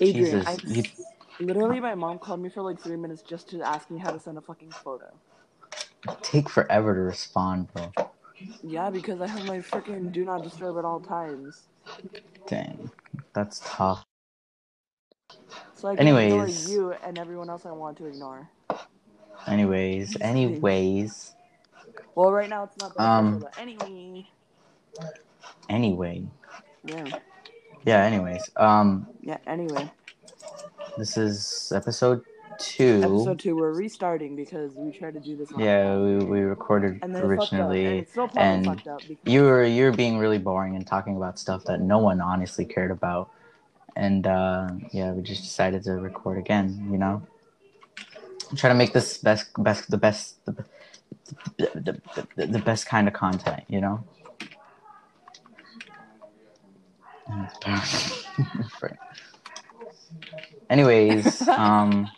[0.00, 0.84] Adrian, Jesus, I you-
[1.40, 4.20] literally my mom called me for like three minutes just to ask me how to
[4.20, 5.12] send a fucking photo.
[6.22, 7.92] take forever to respond, bro.
[8.62, 11.64] Yeah, because I have my freaking do not disturb at all times.
[12.46, 12.90] Dang,
[13.34, 14.04] that's tough.
[15.74, 16.48] So I can ignore Anyways.
[16.48, 18.50] you and everyone else I want to ignore.
[19.46, 21.34] Anyways, anyways,
[22.14, 24.26] Well, right now it's not Um, anyway.
[25.68, 26.24] anyway,
[26.84, 27.10] Yeah.
[27.84, 28.04] Yeah.
[28.04, 29.90] Anyways, um, Yeah, anyway.
[30.98, 32.22] this is episode
[32.58, 33.00] two.
[33.02, 35.50] Episode two, we're restarting because we tried to do this.
[35.52, 38.06] on- Yeah, we, we recorded and fucked up, and originally.
[38.36, 41.64] and fucked up because You were you were being really boring and talking about stuff
[41.64, 43.30] that no one honestly cared about,
[43.96, 46.88] and uh, yeah, we just decided to record again.
[46.90, 47.22] You know,
[48.56, 50.52] try to make this best best the best the,
[51.56, 52.00] the,
[52.36, 53.62] the, the best kind of content.
[53.68, 54.04] You know.
[60.70, 62.08] Anyways, um,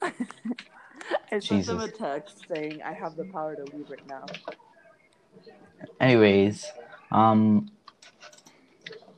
[1.32, 4.24] I sent them a text saying I have the power to leave right now.
[6.00, 6.66] anyways,
[7.10, 7.70] um,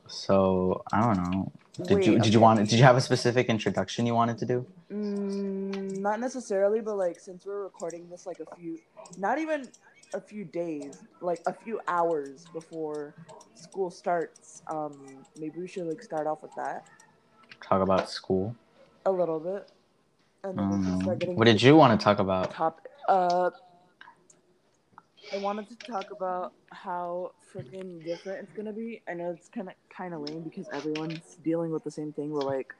[0.07, 1.51] so I don't know.
[1.77, 4.45] Did Wait, you did you want did you have a specific introduction you wanted to
[4.45, 4.65] do?
[4.91, 8.77] Mm, not necessarily, but like since we're recording this like a few,
[9.17, 9.69] not even
[10.13, 13.15] a few days, like a few hours before
[13.55, 14.91] school starts, um,
[15.37, 16.85] maybe we should like start off with that
[17.61, 18.55] Talk about school.
[19.05, 19.69] a little bit,
[20.43, 21.35] and then we can Um, start getting.
[21.35, 22.51] what did you want to talk about?
[22.51, 22.87] top?
[23.07, 23.49] Uh,
[25.31, 29.01] I wanted to talk about how freaking different it's gonna be.
[29.07, 32.31] I know it's kind of kind of lame because everyone's dealing with the same thing.
[32.31, 32.73] We're like,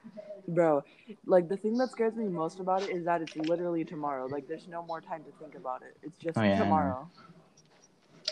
[0.47, 0.83] bro,
[1.25, 4.27] like the thing that scares me most about it is that it's literally tomorrow.
[4.27, 5.97] Like, there's no more time to think about it.
[6.03, 7.09] It's just Oh, yeah, tomorrow.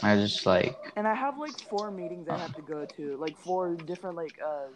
[0.02, 0.76] I just like.
[0.96, 4.38] And I have like four meetings I have to go to, like four different like.
[4.44, 4.68] uh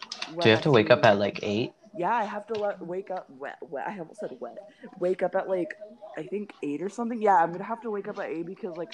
[0.42, 1.74] Do you have to wake up at like eight?
[1.94, 3.88] yeah, I have to let, wake up wet, wet.
[3.88, 4.60] I almost said wet.
[5.00, 5.76] Wake up at like
[6.18, 7.22] I think eight or something.
[7.22, 8.90] Yeah, I'm gonna have to wake up at eight because like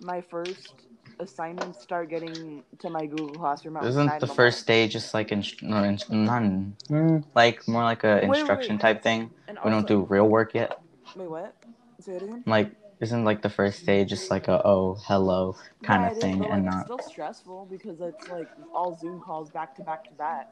[0.00, 0.74] my first
[1.20, 3.76] assignments start getting to my Google Classroom.
[3.78, 8.04] Isn't the in first day just like in, no, in, none, mm, like more like
[8.04, 8.80] a Wait, wait, instruction wait.
[8.80, 9.20] type thing?
[9.20, 9.32] morning.
[9.48, 10.80] And We don't do real work yet.
[11.16, 11.54] Wait, what?
[12.00, 12.44] Say it again.
[12.46, 16.40] Like, isn't like the first day just like a oh hello kind Yeah, of thing
[16.40, 16.74] but, and like, not?
[16.76, 20.46] It's still stressful because it's like all Zoom calls back to back to back,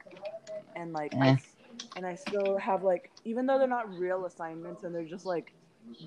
[0.77, 1.21] and like Eh.
[1.21, 1.39] I,
[1.97, 5.55] and I still have like even though they're not real assignments and they're just like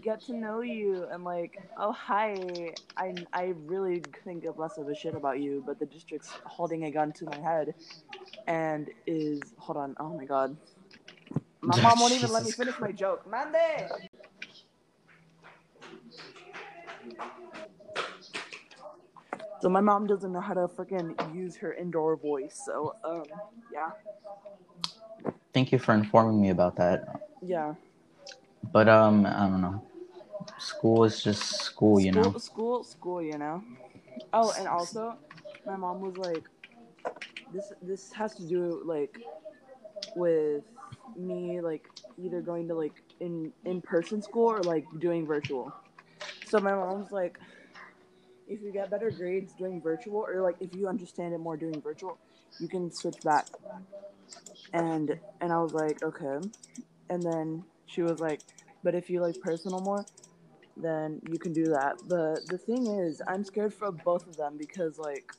[0.01, 4.89] get to know you and like oh hi I I really think of less of
[4.89, 7.75] a shit about you, but the district's holding a gun to my head,
[8.47, 10.57] and is hold on oh my god.
[11.61, 13.27] My mom won't even let me finish my joke.
[13.27, 13.91] Mande!
[19.61, 22.61] So my mom doesn't know how to freaking use her indoor voice.
[22.65, 23.25] So um
[23.73, 23.91] yeah.
[25.53, 27.21] Thank you for informing me about that.
[27.41, 27.75] Yeah.
[28.71, 29.81] But um, I don't know.
[30.57, 32.37] School is just school, you school, know.
[32.37, 33.63] School, school, you know.
[34.33, 35.15] Oh, and also
[35.65, 36.43] my mom was like
[37.53, 39.19] this this has to do like
[40.15, 40.63] with
[41.17, 41.87] me like
[42.17, 45.73] either going to like in in person school or like doing virtual.
[46.45, 47.39] So my mom's like
[48.47, 51.81] if you get better grades doing virtual or like if you understand it more doing
[51.81, 52.17] virtual,
[52.59, 53.47] you can switch back.
[54.73, 56.47] And and I was like, okay.
[57.09, 58.41] And then she was like,
[58.85, 60.05] but if you like personal more,
[60.77, 61.95] then you can do that.
[62.07, 65.33] But the thing is, I'm scared for both of them because like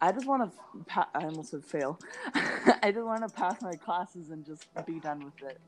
[0.00, 1.98] I just want to pa- I almost said fail.
[2.34, 5.60] I just want to pass my classes and just be done with it.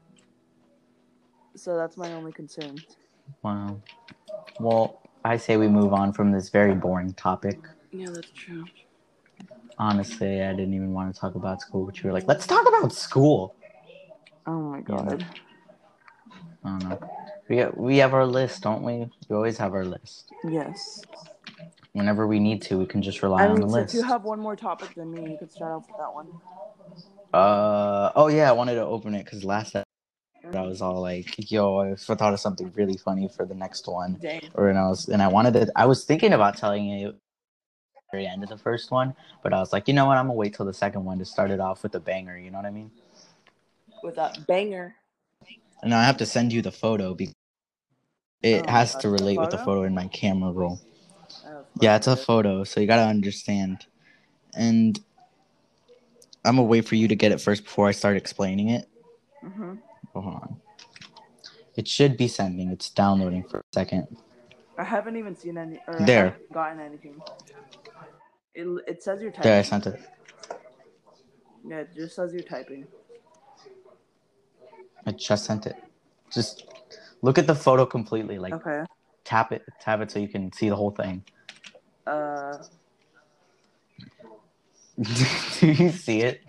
[1.56, 2.80] So that's my only concern.
[3.42, 3.80] Wow.
[4.60, 7.58] Well, I say we move on from this very boring topic.
[7.90, 8.64] Yeah, that's true.
[9.78, 12.68] Honestly, I didn't even want to talk about school, but you were like, "Let's talk
[12.68, 13.56] about school."
[14.46, 15.24] Oh my god.
[16.64, 17.10] I don't know.
[17.48, 19.10] We we have our list, don't we?
[19.28, 20.30] We always have our list.
[20.44, 21.02] Yes.
[21.92, 23.92] Whenever we need to, we can just rely I on the mean, list.
[23.92, 26.28] since you have one more topic than me, you could start off with that one.
[27.32, 29.84] Uh oh yeah, I wanted to open it because last episode
[30.56, 34.18] I was all like, "Yo, I thought of something really funny for the next one,"
[34.20, 34.40] Dang.
[34.54, 35.72] or and I was and I wanted to.
[35.76, 37.14] I was thinking about telling you
[38.10, 40.16] very end of the first one, but I was like, you know what?
[40.16, 42.38] I'm gonna wait till the second one to start it off with a banger.
[42.38, 42.90] You know what I mean?
[44.02, 44.94] With a banger.
[45.82, 47.34] And I have to send you the photo because
[48.42, 49.82] it Oh, has to relate with the photo?
[49.84, 50.80] in my camera roll.
[51.46, 53.86] Oh, Yeah, it's a photo, so you gotta understand.
[54.54, 54.98] And
[56.44, 58.88] I'm gonna wait for you to get it first before I start explaining it.
[59.44, 59.78] Mhm.
[60.14, 60.60] Hold on.
[61.76, 62.70] It should be sending.
[62.70, 64.16] It's downloading for a second.
[64.76, 65.80] I haven't even seen any.
[65.86, 66.36] Or There.
[66.52, 67.22] gotten anything.
[68.54, 69.42] It, it says you're typing.
[69.44, 70.00] There, I sent it.
[71.64, 72.86] Yeah, it just says you're typing.
[75.06, 75.76] I just sent it.
[76.30, 76.64] Just
[77.22, 78.38] look at the photo completely.
[78.38, 78.84] Like Okay.
[79.24, 81.24] tap it, tap it so you can see the whole thing.
[82.06, 82.58] Uh,
[85.60, 86.40] Do you see it?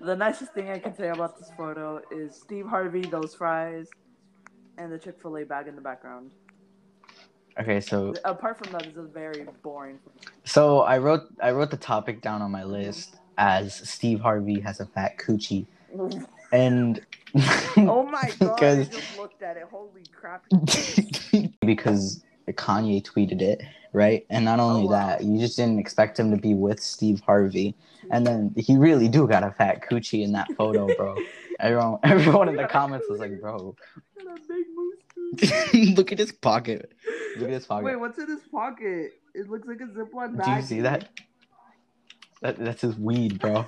[0.00, 3.88] the nicest thing I can say about this photo is Steve Harvey, those fries,
[4.76, 6.30] and the Chick Fil A bag in the background.
[7.58, 9.98] Okay, so Apart from that, this is very boring.
[10.44, 14.78] so I wrote I wrote the topic down on my list as Steve Harvey has
[14.80, 15.66] a fat coochie,
[16.52, 17.00] and
[17.76, 18.50] oh my god!
[18.50, 19.64] I because just looked at it.
[19.70, 20.44] Holy crap!
[21.60, 23.62] because Kanye tweeted it,
[23.92, 24.24] right?
[24.30, 25.06] And not oh, only Oh, wow.
[25.06, 27.74] that, you just didn't expect him to be with Steve Harvey,
[28.10, 31.16] and then he really do got a fat coochie in that photo, bro.
[31.58, 33.76] Everyone, everyone in the comments was like, "Bro,
[34.24, 35.96] Got a big moose tooth.
[35.96, 36.92] look at his pocket.
[37.36, 37.84] Look at his pocket.
[37.84, 39.12] Wait, what's in his pocket?
[39.34, 40.46] It looks like a Ziploc bag.
[40.46, 41.08] Do you see that?
[42.40, 42.58] that?
[42.58, 43.66] That's his weed, bro.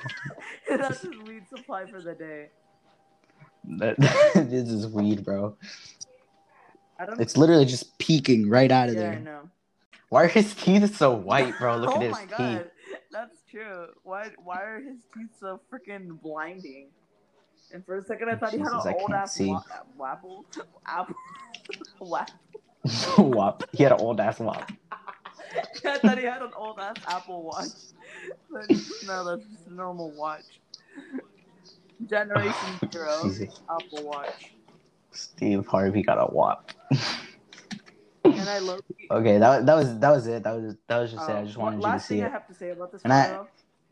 [0.69, 2.49] That's his weed supply for the day.
[3.65, 3.97] That,
[4.35, 5.57] that is his weed, bro.
[6.99, 7.21] I don't.
[7.21, 9.21] It's literally just peeking right out of yeah, I there.
[9.21, 9.41] know.
[10.09, 11.77] Why are his teeth so white, bro?
[11.77, 12.31] Look oh at his my teeth.
[12.31, 12.71] god,
[13.13, 13.87] that's true.
[14.03, 14.31] Why?
[14.43, 16.89] Why are his teeth so freaking blinding?
[17.73, 19.49] And for a second, I thought he had Jesus, I an old can't ass see.
[19.49, 19.63] wa-
[19.99, 20.45] wapple,
[20.87, 21.15] apple,
[22.01, 22.31] wap.
[23.19, 23.65] Wop.
[23.73, 24.71] He had an old ass wop.
[25.85, 27.69] I thought he had an old ass Apple Watch.
[28.51, 28.69] But
[29.07, 30.45] no, that's just a normal watch.
[32.07, 33.31] Generation zero
[33.71, 34.53] Apple Watch.
[35.13, 36.71] Steve Harvey got a wop.
[38.25, 38.79] And I low
[39.11, 40.43] Okay, that that was that was it.
[40.43, 41.33] That was that was just it.
[41.33, 43.03] I just wanted you to Um, last see thing I have to say about this
[43.05, 43.39] And I-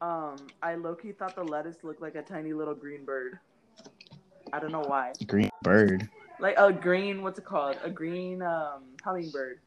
[0.03, 3.39] um, I low key thought the lettuce looked like a tiny little green bird.
[4.53, 5.13] I don't know why.
[5.27, 6.07] Green bird.
[6.39, 7.79] Like a green, what's it called?
[7.83, 9.61] A green um hummingbird.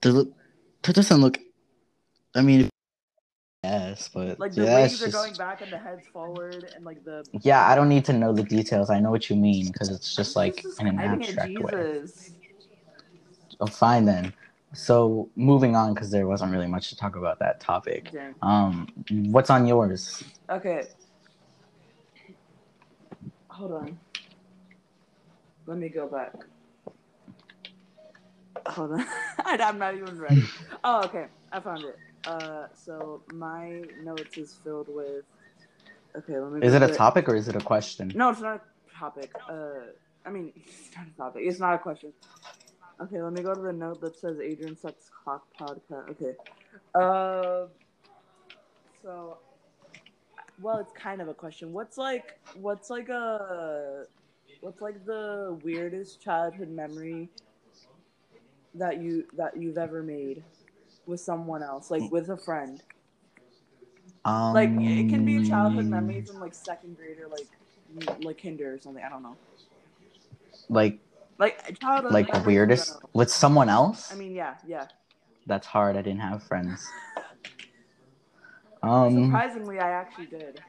[0.00, 0.28] Does it,
[0.82, 1.38] that doesn't look.
[2.34, 2.70] I mean,
[3.66, 6.84] yes, but Like the yeah, it's are just- going back and the head's forward and
[6.84, 8.90] like the Yeah, I don't need to know the details.
[8.90, 11.94] I know what you mean because it's just like in an abstract way.
[13.60, 14.32] Oh, fine then.
[14.74, 18.10] So moving on because there wasn't really much to talk about that topic.
[18.12, 18.34] Dang.
[18.42, 18.88] Um,
[19.34, 20.22] what's on yours?
[20.50, 20.82] Okay.
[23.48, 23.98] Hold on.
[25.66, 26.34] Let me go back.
[28.66, 29.06] Hold on.
[29.44, 30.44] I'm not even ready.
[30.84, 31.26] Oh, okay.
[31.52, 31.98] I found it.
[32.26, 35.24] Uh, so my notes is filled with.
[36.16, 36.66] Okay, let me.
[36.66, 38.10] Is it a to- topic or is it a question?
[38.14, 39.30] No, it's not a topic.
[39.48, 39.92] Uh,
[40.24, 41.42] I mean, it's not a topic.
[41.44, 42.12] It's not a question.
[43.00, 46.10] Okay, let me go to the note that says Adrian sucks cock podcast.
[46.10, 46.34] Okay.
[46.94, 47.66] Uh,
[49.02, 49.38] so,
[50.60, 51.72] well, it's kind of a question.
[51.72, 54.04] What's like, what's like a,
[54.62, 57.28] what's like the weirdest childhood memory
[58.74, 60.42] that you that you've ever made
[61.06, 62.82] with someone else, like with a friend?
[64.24, 67.46] Um, Like it can be a childhood memory from like second grade or like
[68.20, 69.02] like kinder or something.
[69.04, 69.36] I don't know.
[70.68, 70.98] Like
[71.38, 72.12] Like childhood.
[72.12, 74.12] like in weirdest with someone else.
[74.12, 74.86] I mean, yeah, yeah.
[75.46, 75.96] That's hard.
[75.96, 76.86] I didn't have friends.
[78.82, 80.62] Um, Surprisingly, I actually did.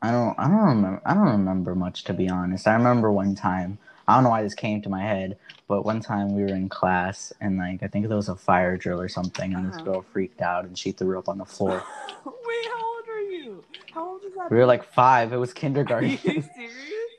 [0.00, 0.38] I don't.
[0.38, 1.02] I don't remember.
[1.04, 2.68] I don't remember much to be honest.
[2.68, 3.78] I remember one time.
[4.06, 6.68] I don't know why this came to my head, but one time we were in
[6.68, 9.84] class and like I think there was a fire drill or something, and this Uh-huh.
[9.84, 11.82] girl freaked out and she threw up on the floor.
[12.24, 13.64] Wait, how old are you?
[13.92, 14.50] How old is that?
[14.50, 15.32] We were like five.
[15.32, 16.10] It was kindergarten.
[16.10, 16.18] Are you
[16.54, 17.10] serious?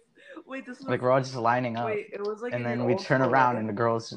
[0.46, 2.54] Wait, this was like we're all just lining up, Wait, it was like.
[2.54, 4.14] and then we turn school, around and the girls.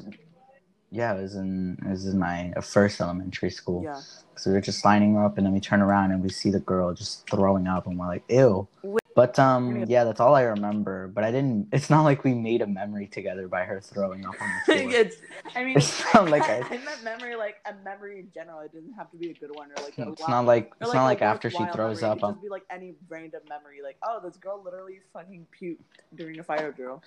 [0.91, 3.83] Yeah, it was in it was in my first elementary school.
[3.83, 3.99] Yeah.
[4.37, 6.59] So we were just lining up, and then we turn around and we see the
[6.59, 9.03] girl just throwing up, and we're like, "Ew." Wait.
[9.19, 11.09] But um, yeah, that's all I remember.
[11.09, 11.67] But I didn't.
[11.73, 14.91] It's not like we made a memory together by her throwing up on the floor.
[14.93, 15.17] it's,
[15.57, 18.61] I mean, It's not like I, I- meant memory like a memory in general.
[18.61, 20.93] It doesn't have to be a good one or like It's wild- not like it's
[20.93, 22.11] not like after she throws memory.
[22.11, 22.17] up.
[22.17, 25.47] It could I'm, just be like any random memory, like oh, this girl literally fucking
[25.61, 25.79] puked
[26.15, 27.03] during a fire drill.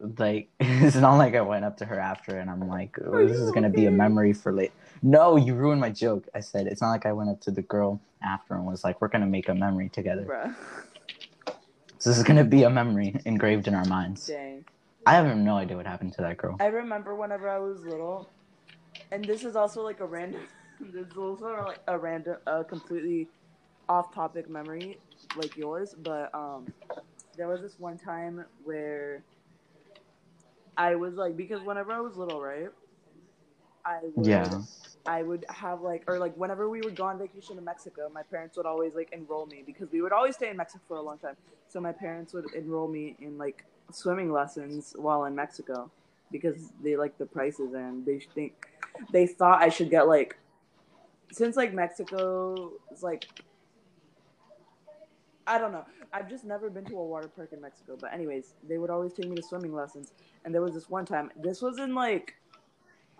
[0.00, 3.38] Like it's not like I went up to her after and I'm like, oh, this
[3.38, 4.72] is gonna be a memory for late.
[5.02, 6.26] No, you ruined my joke.
[6.34, 9.00] I said it's not like I went up to the girl after and was like,
[9.00, 10.24] we're gonna make a memory together.
[10.24, 10.54] Bruh.
[11.98, 14.26] So this is gonna be a memory engraved in our minds.
[14.26, 14.64] Dang.
[15.06, 16.56] I have no idea what happened to that girl.
[16.58, 18.28] I remember whenever I was little,
[19.12, 20.42] and this is also like a random.
[20.78, 23.28] This is also like a random, a completely
[23.88, 24.98] off-topic memory,
[25.34, 25.94] like yours.
[25.96, 26.66] But um,
[27.34, 29.22] there was this one time where
[30.76, 32.68] I was like, because whenever I was little, right,
[33.84, 34.62] I would, Yeah.
[35.06, 38.22] I would have like, or like whenever we would go on vacation to Mexico, my
[38.22, 41.02] parents would always like enroll me because we would always stay in Mexico for a
[41.02, 41.36] long time.
[41.68, 45.90] So my parents would enroll me in like swimming lessons while in Mexico
[46.32, 48.54] because they like the prices and they think
[49.12, 50.36] they thought I should get like
[51.30, 53.26] since like Mexico is like
[55.46, 55.84] I don't know.
[56.12, 57.96] I've just never been to a water park in Mexico.
[58.00, 60.12] But anyways, they would always take me to swimming lessons.
[60.44, 61.30] And there was this one time.
[61.36, 62.34] This was in like,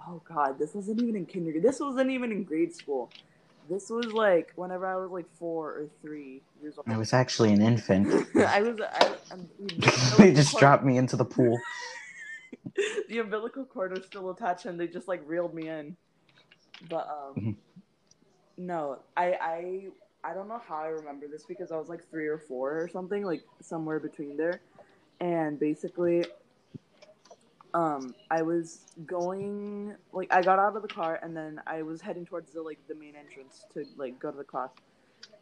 [0.06, 1.62] oh god, this wasn't even in kindergarten.
[1.62, 3.10] This wasn't even in grade school.
[3.68, 6.86] This was like whenever I was like four or three years old.
[6.88, 8.28] I was actually an infant.
[8.36, 8.80] I was.
[8.80, 9.48] I, I'm,
[10.18, 11.58] they just dropped me into the pool.
[13.08, 15.96] the umbilical cord was still attached, and they just like reeled me in.
[16.88, 17.56] But um,
[18.56, 19.86] no, I I
[20.24, 22.88] I don't know how I remember this because I was like three or four or
[22.88, 24.60] something, like somewhere between there.
[25.20, 26.24] And basically,
[27.74, 32.00] um, I was going like I got out of the car and then I was
[32.00, 34.70] heading towards the like the main entrance to like go to the class,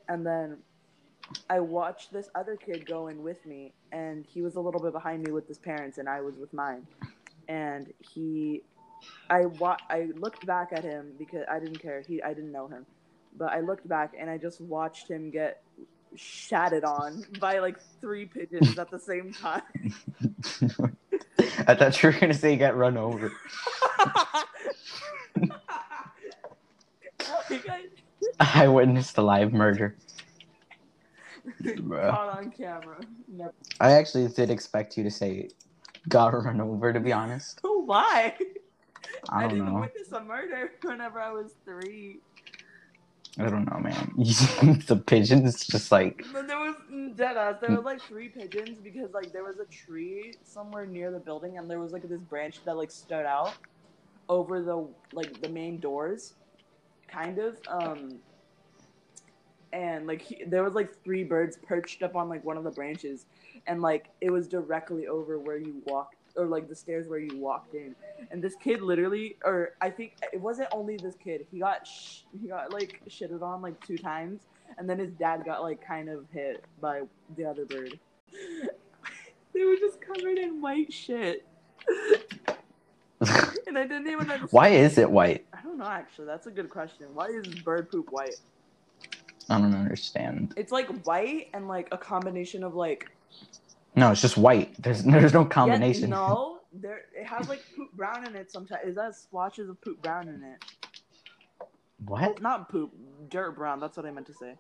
[0.09, 0.59] and then
[1.49, 4.93] I watched this other kid go in with me, and he was a little bit
[4.93, 6.87] behind me with his parents, and I was with mine,
[7.49, 8.63] and he,
[9.31, 12.03] I wa- I looked back at him because I didn't care.
[12.07, 12.87] He I didn't know him,
[13.37, 15.63] but I looked back and I just watched him get
[16.17, 19.63] shatted on by like three pigeons at the same time.
[21.67, 23.33] I thought you were gonna say get run over.
[28.41, 29.97] I witnessed a live murder.
[31.65, 33.01] Caught on camera.
[33.29, 33.53] Never.
[33.81, 35.51] I actually did expect you to say
[36.09, 36.93] got run over.
[36.93, 38.35] To be honest, Oh Why?
[39.29, 39.81] I don't didn't know.
[39.81, 42.21] witness a murder whenever I was three.
[43.39, 44.13] I don't know, man.
[44.87, 47.57] the pigeons just like But there was mm, dead ass.
[47.61, 51.59] There were like three pigeons because like there was a tree somewhere near the building
[51.59, 53.55] and there was like this branch that like stood out
[54.29, 56.35] over the like the main doors,
[57.09, 57.59] kind of.
[57.69, 58.21] Um,
[59.73, 62.71] and like he, there was like three birds perched up on like one of the
[62.71, 63.27] branches,
[63.67, 67.37] and like it was directly over where you walked or like the stairs where you
[67.37, 67.95] walked in.
[68.31, 71.47] And this kid literally, or I think it wasn't only this kid.
[71.51, 74.41] He got sh- he got like shitted on like two times
[74.79, 77.03] and then his dad got like kind of hit by
[77.37, 77.99] the other bird.
[79.53, 81.47] they were just covered in white shit,
[83.21, 84.49] and I didn't even understand.
[84.51, 85.47] Why is it white?
[85.53, 85.87] I don't know.
[85.87, 87.07] Actually, that's a good question.
[87.15, 88.37] Why is bird poop white?
[89.49, 90.55] I don't understand.
[90.57, 93.11] It's like white and like a combination of like
[93.97, 94.75] No, it's just white.
[94.83, 96.11] There's there's no Yeah, combination.
[96.11, 98.51] no, there it has like poop brown in it.
[98.51, 100.65] Sometimes it has splotches of poop brown in it.
[102.05, 102.41] What?
[102.43, 102.93] Not poop,
[103.29, 103.81] dirt brown.
[103.81, 104.55] That's what I meant to say.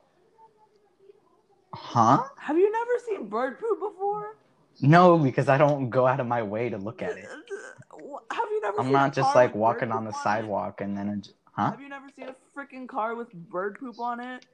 [1.75, 2.23] Huh?
[2.39, 4.37] Have you never seen bird poop before?
[4.81, 7.27] No, because I don't go out of my way to look at it.
[8.31, 8.81] Have you never?
[8.81, 10.17] I'm not just like walking on the it?
[10.17, 11.71] sidewalk and then, it, huh?
[11.73, 14.47] Have you never seen a freaking car with bird poop on it?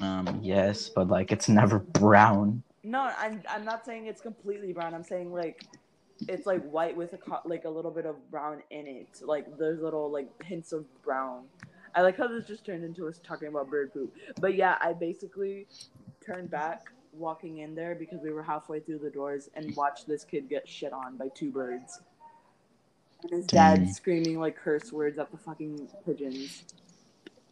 [0.00, 2.62] Um, yes, but like it's never brown.
[2.84, 4.94] No, I'm I'm not saying it's completely brown.
[4.94, 5.64] I'm saying like
[6.28, 9.20] it's like white with a co- like a little bit of brown in it.
[9.22, 11.44] Like there's little like hints of brown.
[11.94, 14.14] I like how this just turned into us talking about bird poop.
[14.40, 15.66] But yeah, I basically
[16.24, 20.24] turned back walking in there because we were halfway through the doors and watched this
[20.24, 22.00] kid get shit on by two birds.
[23.22, 23.84] And his Dang.
[23.84, 26.64] dad screaming like curse words at the fucking pigeons.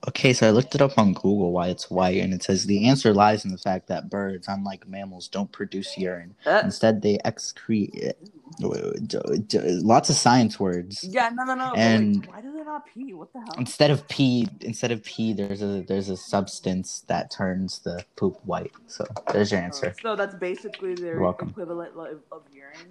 [0.08, 2.88] Okay, so I looked it up on Google why it's white, and it says the
[2.88, 6.34] answer lies in the fact that birds, unlike mammals, don't produce urine.
[6.44, 8.12] Uh, Instead, they excrete.
[8.60, 11.04] Lots of science words.
[11.04, 11.72] yeah, no, no, no.
[11.74, 13.14] And- like, why do they not pee?
[13.14, 13.54] What the hell?
[13.58, 18.38] Instead of pee, instead of pee, there's a there's a substance that turns the poop
[18.44, 18.72] white.
[18.88, 19.94] So there's your answer.
[20.02, 22.90] So that's basically their equivalent of, of urine.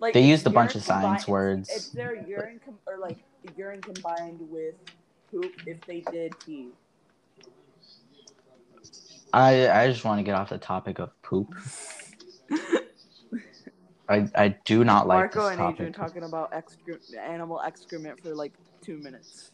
[0.00, 3.18] Like They used a bunch of science combined- words, It's their urine com- or like
[3.56, 4.74] urine combined with
[5.30, 6.70] poop if they did pee.
[9.32, 11.54] I I just want to get off the topic of poop.
[14.08, 18.52] I I do not like Marco and Adrian talking about excre- animal excrement for like
[18.82, 19.50] two minutes.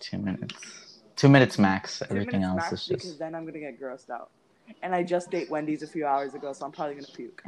[0.00, 1.00] Two minutes.
[1.16, 2.02] Two minutes max.
[2.08, 4.30] Two Everything minutes else max is because just then I'm gonna get grossed out.
[4.82, 7.42] And I just ate Wendy's a few hours ago, so I'm probably gonna puke.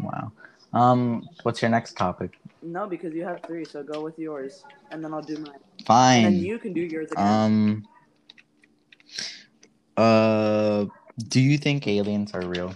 [0.00, 0.32] wow.
[0.76, 2.38] Um, what's your next topic?
[2.62, 5.60] No, because you have three, so go with yours, and then I'll do mine.
[5.86, 6.24] Fine.
[6.26, 7.26] And you can do yours again.
[7.26, 7.86] Um.
[9.96, 10.84] Uh,
[11.28, 12.74] do you think aliens are real?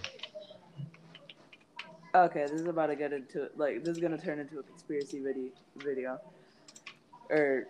[2.15, 5.19] Okay, this is about to get into like this is gonna turn into a conspiracy
[5.19, 6.19] video video
[7.29, 7.67] or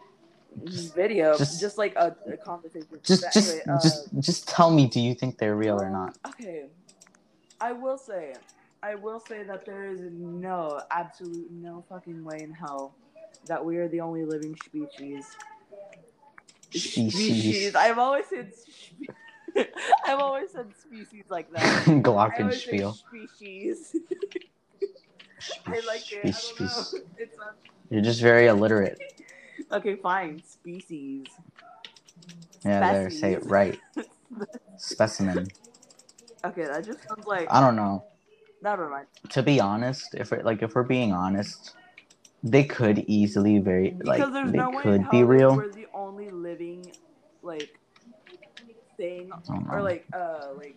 [0.63, 2.87] Just- video, just- just, like a, a conversation.
[3.03, 4.87] Just, But just, anyway, uh, just, just tell me.
[4.87, 6.17] Do you think they're real or not?
[6.27, 6.67] Okay,
[7.59, 8.33] I will say,
[8.83, 12.95] I will say that there is no absolute no fucking way in hell
[13.47, 15.25] that we are the only living species.
[16.71, 17.75] Species.
[17.75, 18.53] I've always said.
[18.55, 19.09] Spe-
[20.05, 21.61] I've always said species like that.
[21.87, 21.91] I
[22.39, 22.95] always say Glockenspiel.
[22.95, 23.95] species.
[25.67, 26.25] I like it.
[26.25, 26.85] I don't know.
[27.17, 27.35] It's
[27.89, 28.99] You're just very illiterate.
[29.71, 30.41] okay, fine.
[30.43, 31.25] Species.
[32.63, 33.09] Yeah, there.
[33.09, 33.79] Say it right.
[34.77, 35.47] specimen.
[36.43, 37.47] Okay, that just sounds like.
[37.51, 38.05] I don't know.
[38.61, 39.07] Never mind.
[39.29, 41.75] To be honest, if it, like if we're being honest,
[42.43, 45.55] they could easily very like Because they no could be real.
[45.55, 46.91] we're the only living,
[47.41, 47.77] like,
[48.97, 49.31] thing,
[49.69, 50.75] or like, uh, like.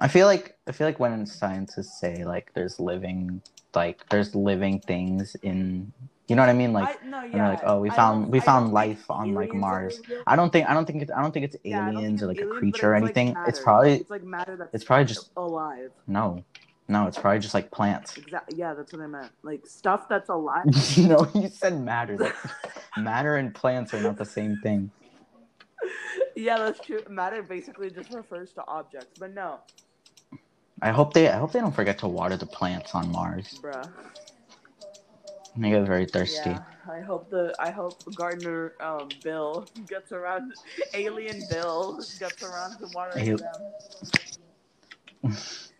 [0.00, 3.40] I feel like I feel like when scientists say like there's living
[3.74, 5.92] like there's living things in
[6.28, 7.50] you know what I mean like I, no, yeah.
[7.50, 10.00] like, oh, we found- we found life on, like, Mars.
[10.26, 12.22] I don't think I don't think it's I don't think it's Yeah, I don't aliens
[12.22, 13.36] or like it's a creature or it's, like, anything.
[13.46, 14.74] it's probably It's like matter that's.
[14.74, 15.90] it's probably just alive.
[16.06, 16.42] no.
[16.88, 18.16] No, it's probably just like plants.
[18.16, 18.58] Exactly.
[18.58, 19.30] Yeah, that's what I meant.
[19.42, 20.66] Like stuff that's alive.
[20.98, 22.16] no, you said matter.
[22.18, 22.34] That,
[22.96, 24.90] matter and plants are not the same thing.
[26.36, 27.00] yeah, that's true.
[27.08, 29.60] Matter basically just refers to objects, but no,
[30.82, 33.60] I hope they I hope they don't forget to water the plants on Mars.
[33.62, 33.88] bruh.
[35.56, 36.50] They get very thirsty.
[36.50, 40.54] Yeah, I hope the I hope Gardener um, Bill gets around.
[40.94, 43.36] Alien Bill gets around to watering Al-
[45.22, 45.36] them.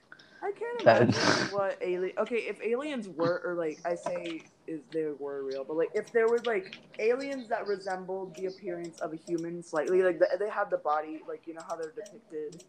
[0.42, 1.14] I can't imagine
[1.52, 2.14] what alien.
[2.18, 6.10] Okay, if aliens were, or like I say, is they were real, but like if
[6.12, 10.50] there was like aliens that resembled the appearance of a human slightly, like the, they
[10.50, 12.64] have the body, like you know how they're depicted,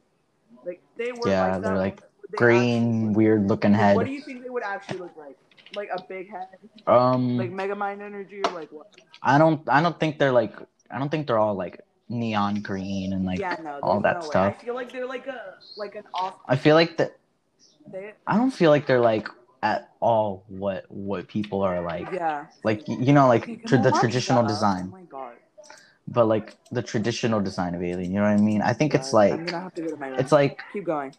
[0.66, 1.30] like they were.
[1.30, 3.96] Yeah, like they're that, like they Green, actually- weird looking head.
[3.96, 5.38] What do you think they would actually look like?
[5.76, 6.50] Like a big head,
[6.86, 8.94] Um, like Megamind energy, or like what?
[9.24, 10.56] I don't I don't think they're like
[10.92, 14.20] I don't think they're all like neon green and like yeah, no, all that no
[14.20, 14.26] way.
[14.28, 14.56] stuff.
[14.60, 16.36] I feel like they're like a like an off.
[16.48, 17.18] I feel like that
[17.92, 19.28] They, I don't feel like they're like
[19.62, 22.48] at all what what people are like yeah.
[22.64, 25.36] like you know like tra- the traditional design Oh my god.
[26.08, 29.12] but like the traditional design of alien you know what I mean I think it's
[29.12, 31.14] God, I'm like have to go to my it's like Keep going.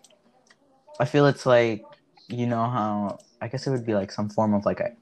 [1.00, 1.85] I feel it's like
[2.28, 4.92] you know how I guess it would be like some form of like a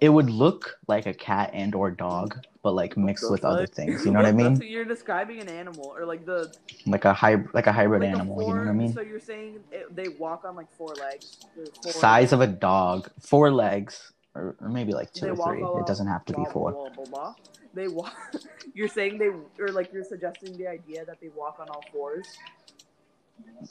[0.00, 4.04] it would look like a cat and or dog but like mixed with other things
[4.04, 6.54] you know what I mean you're describing an animal, or like the
[6.86, 9.00] like a hybrid like a hybrid like a animal you know what I mean So
[9.00, 11.38] you're saying it, they walk on like four legs?
[11.82, 15.62] Four, size of a dog, four legs, or, or maybe like two They or three.
[15.62, 16.72] all It doesn't have to be four.
[16.72, 17.34] Blah, blah.
[17.74, 18.14] They walk.
[18.74, 19.30] You're saying they,
[19.62, 22.26] or like you're suggesting the idea that they walk on all fours.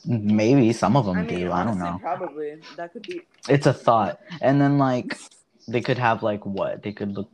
[0.05, 1.51] Maybe some of them I mean, do.
[1.51, 1.97] I don't know.
[2.01, 3.21] Probably that could be.
[3.47, 4.19] It's a thought.
[4.41, 5.17] And then like
[5.67, 6.83] they could have like what?
[6.83, 7.29] They could look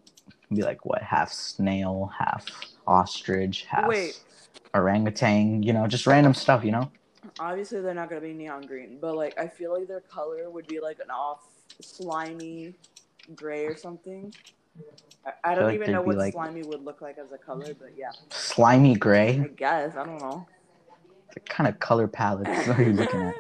[0.54, 1.02] be like what?
[1.02, 2.46] Half snail, half
[2.88, 4.20] ostrich, half Wait.
[4.74, 5.64] orangutan.
[5.64, 6.64] You know, just random stuff.
[6.64, 6.92] You know.
[7.40, 10.68] Obviously, they're not gonna be neon green, but like I feel like their color would
[10.68, 11.46] be like an off
[11.82, 12.74] slimy
[13.36, 14.34] gray or something.
[15.26, 17.74] I, I don't like even know what like- slimy would look like as a color,
[17.80, 19.40] but yeah, Slimy gray.
[19.42, 20.48] I guess I don't know.
[21.28, 23.36] What kind of color palettes are you looking at?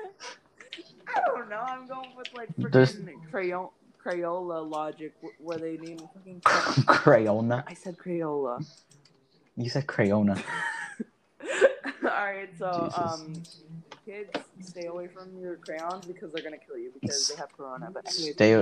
[1.15, 1.57] I don't know.
[1.67, 2.97] I'm going with like There's-
[3.29, 3.69] crayon
[4.03, 6.41] Crayola logic, where they name fucking.
[6.85, 7.63] Crayona.
[7.67, 8.65] I said Crayola.
[9.57, 10.41] You said Crayona.
[12.03, 12.97] All right, so Jesus.
[12.97, 13.41] um,
[14.05, 14.29] kids,
[14.61, 17.89] stay away from your crayons because they're gonna kill you because they have corona.
[17.93, 18.53] But anyways, Stay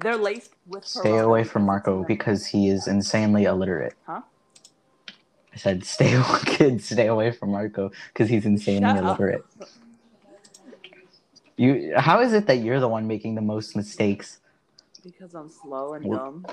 [0.00, 0.84] they're laced with.
[0.86, 3.94] stay away from Marco because he is insanely illiterate.
[4.06, 4.22] Huh?
[5.52, 9.04] I said, stay kids, stay away from Marco because he's insanely Shut up.
[9.04, 9.44] illiterate.
[11.56, 14.40] You, how is it that you're the one making the most mistakes?
[15.04, 16.46] Because I'm slow and Well- dumb.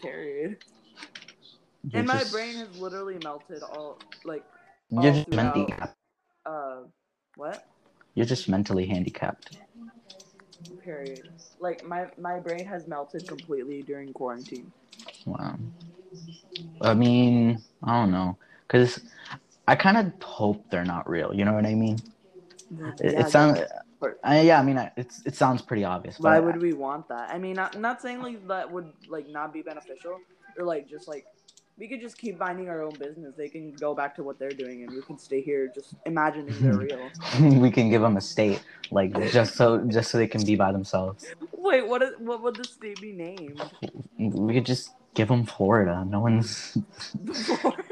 [0.00, 0.64] Period.
[1.84, 4.44] You're and my just- brain has literally melted all like
[4.90, 5.56] You're just throughout.
[5.56, 5.96] handicapped.
[6.46, 6.76] uh
[7.36, 7.66] what?
[8.14, 9.58] You're just mentally handicapped.
[10.82, 11.28] Period.
[11.60, 14.72] Like my my brain has melted completely during quarantine.
[15.26, 15.58] Wow.
[16.80, 18.36] I mean, I don't know,
[18.68, 19.00] cause
[19.68, 21.32] I kind of hope they're not real.
[21.34, 21.98] You know what I mean?
[23.00, 23.60] It, it sounds.
[24.02, 26.18] But- I, yeah, I mean, I- it's it sounds pretty obvious.
[26.18, 27.30] Why would we want that?
[27.30, 30.18] I mean, not not saying like that would like not be beneficial
[30.58, 31.24] or like just like
[31.78, 33.34] we could just keep minding our own business.
[33.34, 36.54] They can go back to what they're doing, and we can stay here just imagining
[36.60, 37.04] they're real.
[37.64, 38.60] we can give them a state,
[38.90, 41.24] like just so just so they can be by themselves.
[41.56, 42.02] Wait, what?
[42.02, 43.62] Is, what would the state be named?
[44.18, 46.04] We could just give them Florida.
[46.08, 46.76] No one's,
[47.32, 47.82] Florida.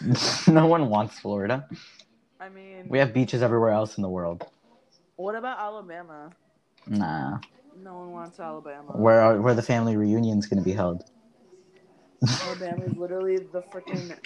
[0.48, 1.66] no one wants Florida.
[2.40, 4.44] I mean, We have beaches everywhere else in the world.
[5.18, 6.30] What about Alabama?
[6.86, 7.38] Nah,
[7.82, 8.92] No one wants Alabama.
[8.94, 11.04] where are, where the family reunion's gonna be held?
[12.42, 14.16] Alabama is literally the freaking,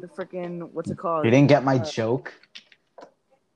[0.00, 1.24] the freaking what's it called?
[1.24, 2.34] You didn't get my Uh, joke.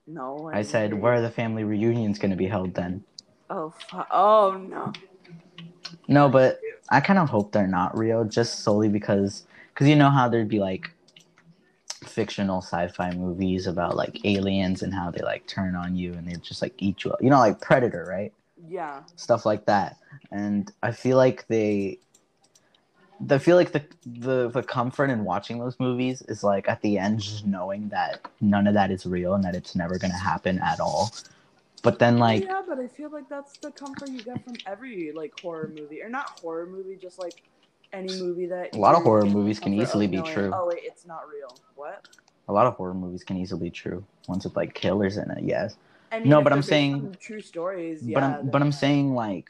[0.06, 0.50] No.
[0.52, 1.02] I said didn't.
[1.02, 3.04] where the family reunion's gonna be held then.
[3.50, 4.92] Oh, fu- oh no.
[6.08, 10.11] No, but I kind of hope they're not real, just solely because, because you know
[10.11, 10.90] how there'd be like
[12.18, 16.35] fictional sci-fi movies about like aliens and how they like turn on you and they
[16.40, 17.22] just like eat you up.
[17.22, 18.33] You know, like Predator, right?
[18.68, 19.02] Yeah.
[19.14, 19.98] Stuff like that.
[20.33, 22.00] And I feel like they,
[23.31, 26.98] I feel like the the the comfort in watching those movies is like at the
[26.98, 30.59] end just knowing that none of that is real and that it's never gonna happen
[30.59, 31.12] at all.
[31.85, 35.12] But then like yeah, but I feel like that's the comfort you get from every
[35.12, 37.44] like horror movie, or not horror movie, just like
[37.92, 38.74] any movie that.
[38.74, 40.51] A lot of horror movies can easily be knowing, true.
[40.55, 41.57] Oh wait, it's not real.
[41.74, 42.07] What?
[42.48, 44.05] a lot of horror movies can easily be true.
[44.27, 45.77] Ones with like killers in it, yes.
[46.11, 48.01] I No, but I'm saying- true stories.
[48.03, 49.48] but yeah, I'm but I'm uh, saying like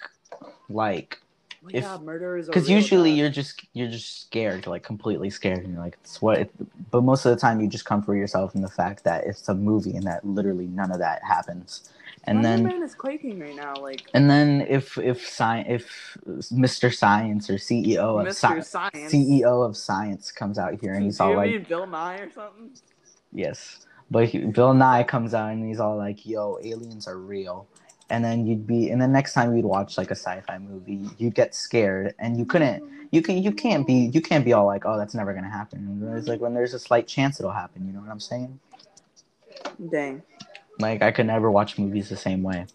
[0.69, 1.21] like
[1.63, 2.49] well, if- yeah, murderers.
[2.49, 6.21] are because usually you're just you're just scared like completely scared and you're like it's
[6.21, 6.51] what it,
[6.91, 9.55] but most of the time you just comfort yourself in the fact that it's a
[9.55, 11.91] movie and that literally none of that happens
[12.29, 16.17] and Slender then Man is quaking right now, like and then if if sci- if
[16.53, 18.59] mr science or ceo of Mr.
[18.59, 19.13] sci- Science.
[19.13, 22.31] ceo of science comes out here and he's Do all you like Bill Nye or
[22.31, 22.71] something?
[23.33, 27.67] yes but he, bill nye comes out and he's all like yo aliens are real
[28.11, 31.35] and then you'd be and the next time you'd watch like a sci-fi movie you'd
[31.35, 34.87] get scared and you couldn't you can you can't be you can't be all like
[34.87, 37.93] oh that's never gonna happen it's like when there's a slight chance it'll happen you
[37.93, 38.59] know what i'm saying
[39.91, 40.23] Dang.
[40.79, 42.67] Like i could never watch movies the same way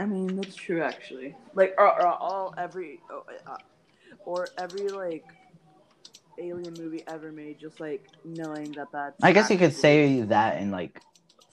[0.00, 1.34] I mean, that's true actually.
[1.54, 3.56] Like, or, or all every, oh, uh,
[4.24, 5.24] or every like
[6.38, 9.16] alien movie ever made, just like knowing that that's.
[9.24, 11.02] i guess you could say that in like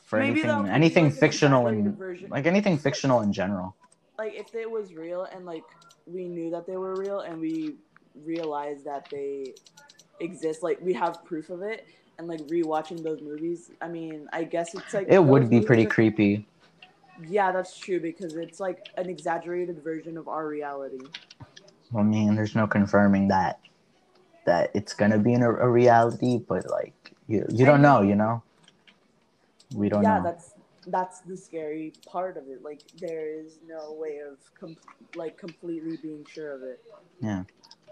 [0.04, 1.98] for Maybe anything anything like, fictional and
[2.30, 3.76] like anything fictional in general
[4.20, 5.64] like if it was real and like
[6.06, 7.76] we knew that they were real and we
[8.24, 9.54] realized that they
[10.20, 13.72] exist, like we have proof of it, and like rewatching those movies.
[13.82, 16.48] I mean, I guess it's like it would be pretty are- creepy
[17.30, 21.06] Yeah, that's true because it's like an exaggerated version of our reality.
[21.98, 23.60] i mean there's no confirming that
[24.46, 28.16] that it's gonna be in a, a reality but like you you don't know you
[28.16, 28.44] know
[29.74, 30.54] we don't yeah, know that's
[30.88, 32.62] that's the scary part of it.
[32.64, 34.78] Like there is no way of com-
[35.16, 36.80] like completely being sure of it.
[37.22, 37.44] Yeah,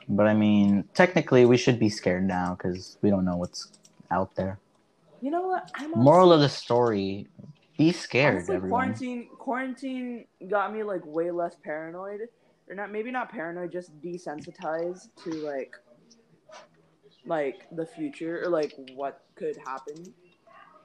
[0.07, 3.71] but I mean, technically, we should be scared now because we don't know what's
[4.13, 4.59] out there.
[5.21, 5.71] You know what?
[5.75, 7.27] I'm Moral of the story:
[7.77, 8.81] Be scared, honestly, everyone.
[8.81, 12.21] quarantine quarantine got me like way less paranoid,
[12.69, 15.75] or not maybe not paranoid, just desensitized to like
[17.25, 20.13] like the future or like what could happen.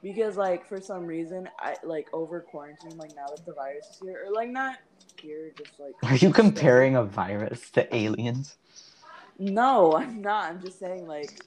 [0.01, 3.99] Because like for some reason I like over quarantine like now that the virus is
[4.01, 4.77] here or like not
[5.21, 8.55] here just like Are you comparing a virus to aliens?
[9.37, 10.45] No, I'm not.
[10.45, 11.41] I'm just saying like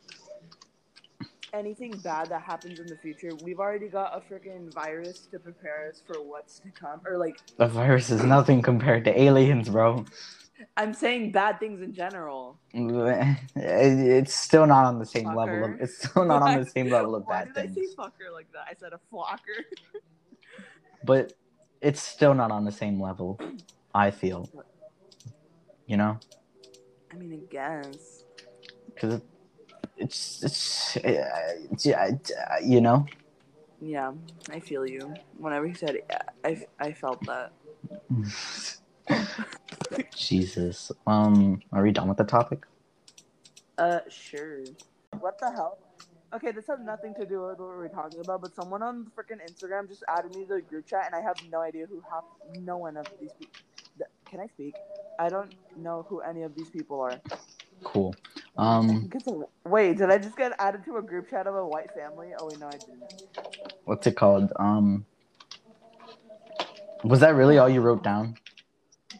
[1.52, 5.88] anything bad that happens in the future, we've already got a freaking virus to prepare
[5.88, 7.00] us for what's to come.
[7.06, 10.04] Or like A virus is nothing compared to aliens, bro.
[10.76, 12.58] I'm saying bad things in general.
[13.56, 15.80] It's still not on the same level of.
[15.80, 17.90] It's still not on the same level of Why bad did I things.
[17.90, 18.66] say fucker like that?
[18.70, 19.62] I said a flocker.
[21.04, 21.32] But
[21.80, 23.40] it's still not on the same level.
[23.92, 24.48] I feel.
[25.86, 26.18] You know,
[27.12, 28.22] I mean, I guess.
[28.94, 29.20] because
[30.02, 33.06] it's it's, it's uh, you know.
[33.80, 34.12] Yeah,
[34.50, 35.14] I feel you.
[35.38, 37.52] Whenever he said yeah, I, I felt that.
[40.16, 40.92] Jesus.
[41.06, 42.64] Um, are we done with the topic?
[43.78, 44.64] Uh, sure.
[45.18, 45.78] What the hell?
[46.34, 49.38] Okay, this has nothing to do with what we're talking about, but someone on freaking
[49.46, 52.24] Instagram just added me to the group chat, and I have no idea who half,
[52.60, 53.52] no one of these people.
[54.24, 54.74] Can I speak?
[55.18, 57.20] I don't know who any of these people are.
[57.84, 58.14] Cool.
[58.56, 61.54] Um, think it's a- wait, did I just get added to a group chat of
[61.54, 62.32] a white family?
[62.38, 63.22] Oh wait, no, I didn't.
[63.84, 64.52] what's it called?
[64.56, 65.04] Um,
[67.04, 68.36] was that really all you wrote down,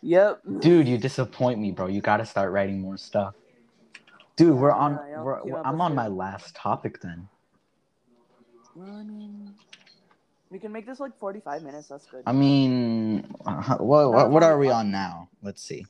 [0.03, 0.43] Yep.
[0.61, 0.87] dude?
[0.89, 1.87] You disappoint me, bro.
[1.89, 3.35] You gotta start writing more stuff.
[4.37, 4.99] Dude, we're on.
[5.09, 7.29] Yeah, We're, up I'm on my last topic then.
[8.75, 9.55] Well, I mean,
[10.51, 11.89] we can make this like 45 minutes.
[11.89, 12.23] That's good.
[12.27, 15.29] I mean, uh, what what, what are we on now?
[15.43, 15.87] Let's see.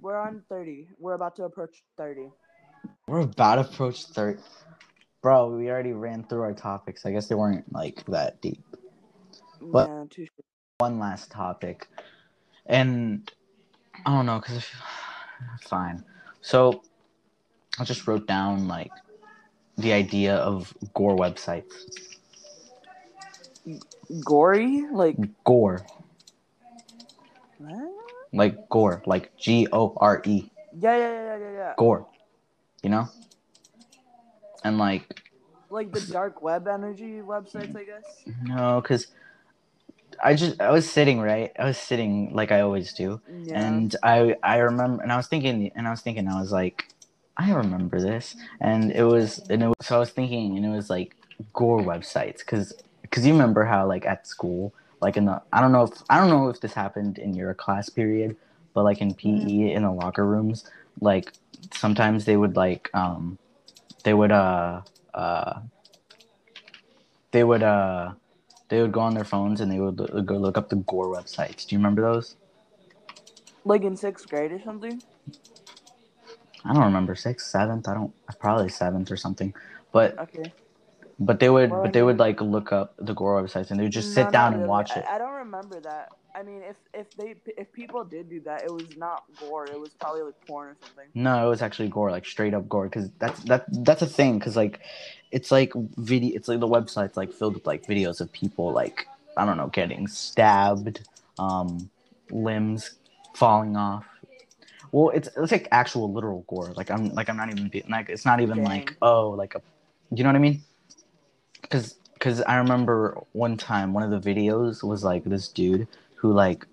[0.00, 0.88] We're on 30.
[0.98, 2.30] We're about to approach 30.
[3.06, 4.40] We're about to approach thirty.
[5.22, 7.04] Bro, we already ran through our topics.
[7.04, 8.62] I guess they weren't like that deep.
[9.60, 10.26] But- yeah, too
[10.78, 11.88] one last topic,
[12.64, 13.30] and
[14.06, 14.64] I don't know because
[15.60, 16.04] fine.
[16.40, 16.82] So
[17.78, 18.90] I just wrote down like
[19.76, 21.74] the idea of gore websites.
[24.24, 24.86] gory.
[24.90, 25.84] Like Gore,
[27.58, 27.99] what?
[28.32, 31.72] Like gore, like G O R E, Yeah, yeah, yeah, yeah, yeah.
[31.76, 32.06] gore.
[32.82, 33.08] You know,
[34.64, 35.22] and like
[35.70, 38.24] Like the dark web energy websites, I guess.
[38.44, 39.06] no, because
[40.22, 41.52] I just I was sitting right.
[41.58, 43.60] I was sitting like I always do, Yeah.
[43.66, 46.88] and I I remember, and I was thinking, and I was thinking, I was like,
[47.36, 50.68] I remember this, and it was, and it was, so I was thinking, and it
[50.70, 51.16] was like
[51.52, 55.72] gore websites, because because you remember how like at school, like in the I don't
[55.72, 58.36] know if I don't know if this happened in your class period,
[58.74, 60.64] but like in PE in the locker rooms,
[61.00, 61.32] like
[61.72, 63.38] sometimes they would like um
[64.04, 64.82] they would uh
[65.14, 65.60] uh
[67.32, 68.12] they would uh
[68.68, 71.08] they would go on their phones and they would lo- go look up the gore
[71.08, 71.66] websites.
[71.66, 72.36] Do you remember those?
[73.64, 75.02] Like in sixth grade or something.
[76.64, 77.88] I don't remember sixth, seventh.
[77.88, 79.54] I don't probably seventh or something.
[79.92, 80.52] But Okay.
[81.20, 83.84] But they would Well, but they would like look up the gore websites and they
[83.84, 85.04] would just sit down and watch it.
[85.06, 86.12] I don't remember that.
[86.34, 89.66] I mean, if if they if people did do that, it was not gore.
[89.66, 91.06] It was probably like porn or something.
[91.14, 94.38] No, it was actually gore, like straight up gore, because that's that that's a thing,
[94.38, 94.80] because like
[95.30, 99.06] it's like video, it's like the website's like filled with like videos of people like
[99.36, 101.06] I don't know getting stabbed,
[101.38, 101.90] um,
[102.30, 102.92] limbs
[103.34, 104.06] falling off.
[104.92, 106.72] Well, it's it's like actual literal gore.
[106.76, 109.62] Like I'm like I'm not even be, like it's not even like oh like a,
[110.14, 110.62] you know what I mean?
[111.70, 116.32] Because because I remember one time one of the videos was like this dude who
[116.32, 116.66] like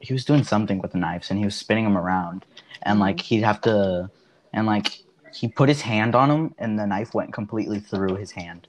[0.00, 2.44] he was doing something with the knives and he was spinning them around
[2.82, 3.00] and Mhm.
[3.02, 4.10] like he'd have to
[4.52, 8.32] and like he put his hand on him and the knife went completely through his
[8.32, 8.66] hand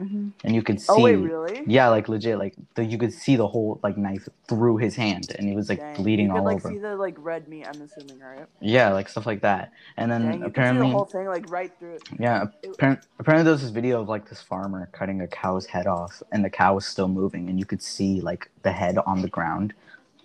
[0.00, 0.28] Mm-hmm.
[0.44, 1.62] and you could see Oh wait, really?
[1.66, 5.32] yeah like legit like the, you could see the whole like knife through his hand
[5.38, 5.96] and he was like Dang.
[5.96, 7.66] bleeding you could, all like, over see the like red meat.
[7.66, 8.46] I'm assuming, right?
[8.60, 11.26] yeah like stuff like that and then Dang, you could see apparently the whole thing
[11.26, 11.96] like right through.
[11.96, 12.02] it.
[12.18, 15.86] yeah apparently, apparently there was this video of like this farmer cutting a cow's head
[15.86, 19.20] off and the cow was still moving and you could see like the head on
[19.20, 19.74] the ground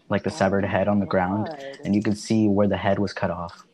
[0.09, 1.49] like the severed Oh head on the my ground
[1.83, 3.65] and you could see where the head was cut off.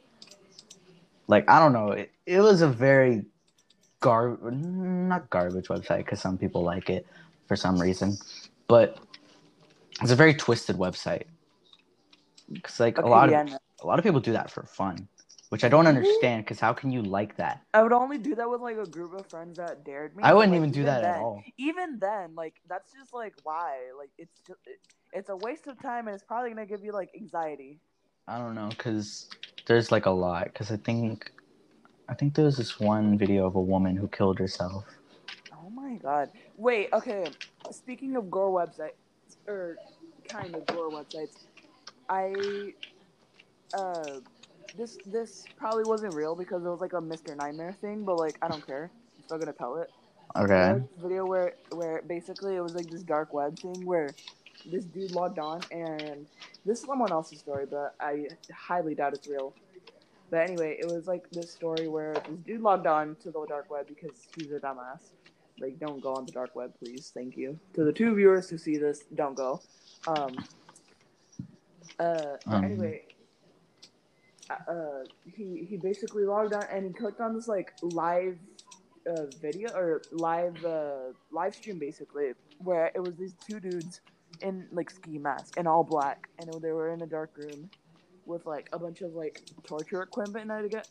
[1.28, 3.26] Like I don't know, it, it was a very
[4.02, 7.08] gar not garbage website because some people like it
[7.48, 8.18] for some reason,
[8.68, 9.00] but
[10.02, 11.24] it's a very twisted website.
[12.52, 13.58] Because like a lot yeah, of no.
[13.84, 15.08] a lot of people do that for fun,
[15.50, 16.44] which I don't understand.
[16.44, 17.62] Because how can you like that?
[17.74, 20.24] I would only do that with like a group of friends that dared me.
[20.24, 21.44] I wouldn't like, even do that then, at all.
[21.58, 23.78] Even then, like that's just like why?
[23.98, 24.80] Like it's just it,
[25.14, 27.80] it's a waste of time and it's probably gonna give you like anxiety.
[28.28, 29.30] I don't know because
[29.66, 30.46] there's like a lot.
[30.46, 31.32] Because I think
[32.12, 34.84] I think there was this one video of a woman who killed herself.
[35.54, 36.30] Oh my god.
[36.58, 37.26] Wait, okay.
[37.72, 39.78] Speaking of gore websites, or
[40.28, 41.46] kind of gore websites,
[42.10, 42.74] I
[43.74, 44.20] uh
[44.78, 47.34] this this probably wasn't real because it was like a Mr.
[47.34, 48.92] Nightmare thing, but like I don't care.
[49.18, 49.90] I'm still gonna tell it.
[50.36, 50.82] Okay.
[51.02, 54.10] video where where basically it was like this dark web thing where
[54.70, 56.28] this dude logged on and
[56.66, 59.54] this is someone else's story, but I highly doubt it's real.
[60.32, 63.70] But anyway, it was like this story where this dude logged on to the dark
[63.70, 65.12] web because he's a dumbass.
[65.60, 67.12] Like, don't go on the dark web, please.
[67.14, 67.60] Thank you.
[67.74, 69.62] To the two viewers who see this, don't go.
[70.08, 70.38] Um.
[72.00, 72.38] Uh.
[72.48, 72.64] Um.
[72.64, 73.04] Anyway.
[74.68, 78.38] Uh, he he basically logged on and he clicked on this like live
[79.08, 84.02] uh, video or live uh, live stream basically where it was these two dudes
[84.42, 87.70] in like ski masks and all black and they were in a dark room
[88.26, 90.88] with like a bunch of like torture equipment and I get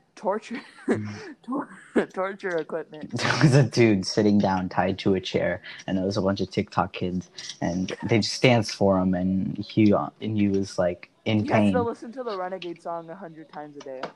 [0.16, 0.62] torture
[1.44, 1.70] tor-
[2.14, 3.12] torture equipment.
[3.12, 6.40] There was a dude sitting down tied to a chair and there was a bunch
[6.40, 11.10] of tiktok kids and they just danced for him and he and he was like
[11.24, 11.72] in you pain.
[11.72, 14.10] to listen to the renegade song a hundred times a day.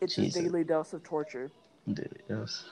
[0.00, 0.36] It's Jesus.
[0.36, 1.52] a daily dose of torture.
[1.92, 2.70] Daily dose.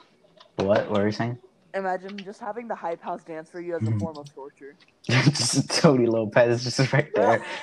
[0.57, 0.89] what?
[0.89, 1.39] What were you saying
[1.73, 3.99] imagine just having the hype house dance for you as a Mhm.
[3.99, 4.75] form of torture
[5.09, 7.43] just tony lopez just right there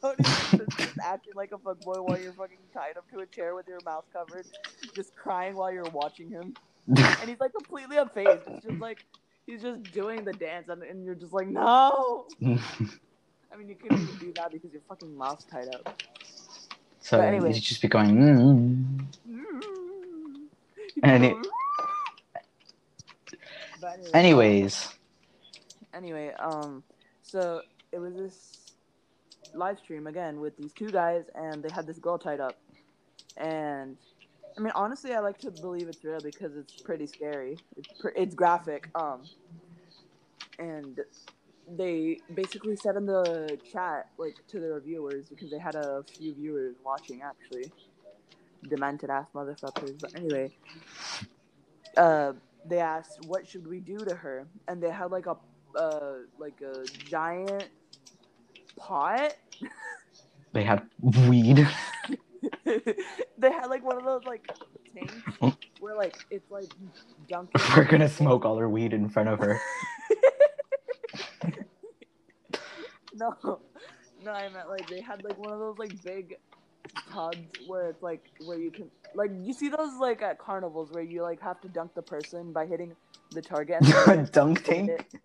[0.00, 3.54] Tony just, just acting like a fuckboy while you're fucking tied up to a chair
[3.54, 4.46] with your mouth covered,
[4.94, 6.54] just crying while you're watching him.
[6.96, 8.42] And he's like completely unfazed.
[8.48, 9.04] It's just like
[9.46, 12.26] he's just doing the dance, and, and you're just like, no.
[12.42, 16.00] I mean, you couldn't even do that because your fucking mouth's tied up.
[17.00, 17.52] so anyway.
[17.52, 19.06] he'd just be going mm.
[21.02, 21.36] And it-
[23.80, 24.88] But anyway, anyways
[25.94, 26.84] anyway, um,
[27.22, 27.62] so
[27.92, 28.74] it was this
[29.54, 32.58] live stream again with these two guys, and they had this girl tied up.
[33.36, 33.98] And
[34.58, 37.58] I mean, honestly, I like to believe it's real because it's pretty scary.
[37.76, 38.88] It's pr- it's graphic.
[38.94, 39.24] Um,
[40.58, 41.00] and
[41.68, 46.34] they basically said in the chat like to their viewers because they had a few
[46.34, 47.72] viewers watching actually,
[48.68, 50.00] demented ass motherfuckers.
[50.00, 50.52] But anyway,
[51.96, 52.34] uh,
[52.68, 55.36] they asked what should we do to her, and they had like a
[55.78, 57.68] uh like a giant
[58.76, 59.32] pot.
[60.52, 61.66] they had weed
[62.64, 64.48] they had like one of those like
[64.94, 66.68] tanks where like it's like
[67.28, 67.60] dunking.
[67.76, 69.60] we're gonna smoke all her weed in front of her
[73.14, 73.34] No,
[74.22, 76.36] no, I meant like they had like one of those like big
[77.10, 81.02] tubs where it's like where you can like you see those like at carnivals where
[81.02, 82.94] you like have to dunk the person by hitting
[83.32, 83.82] the target.
[84.32, 85.06] dunk tank it.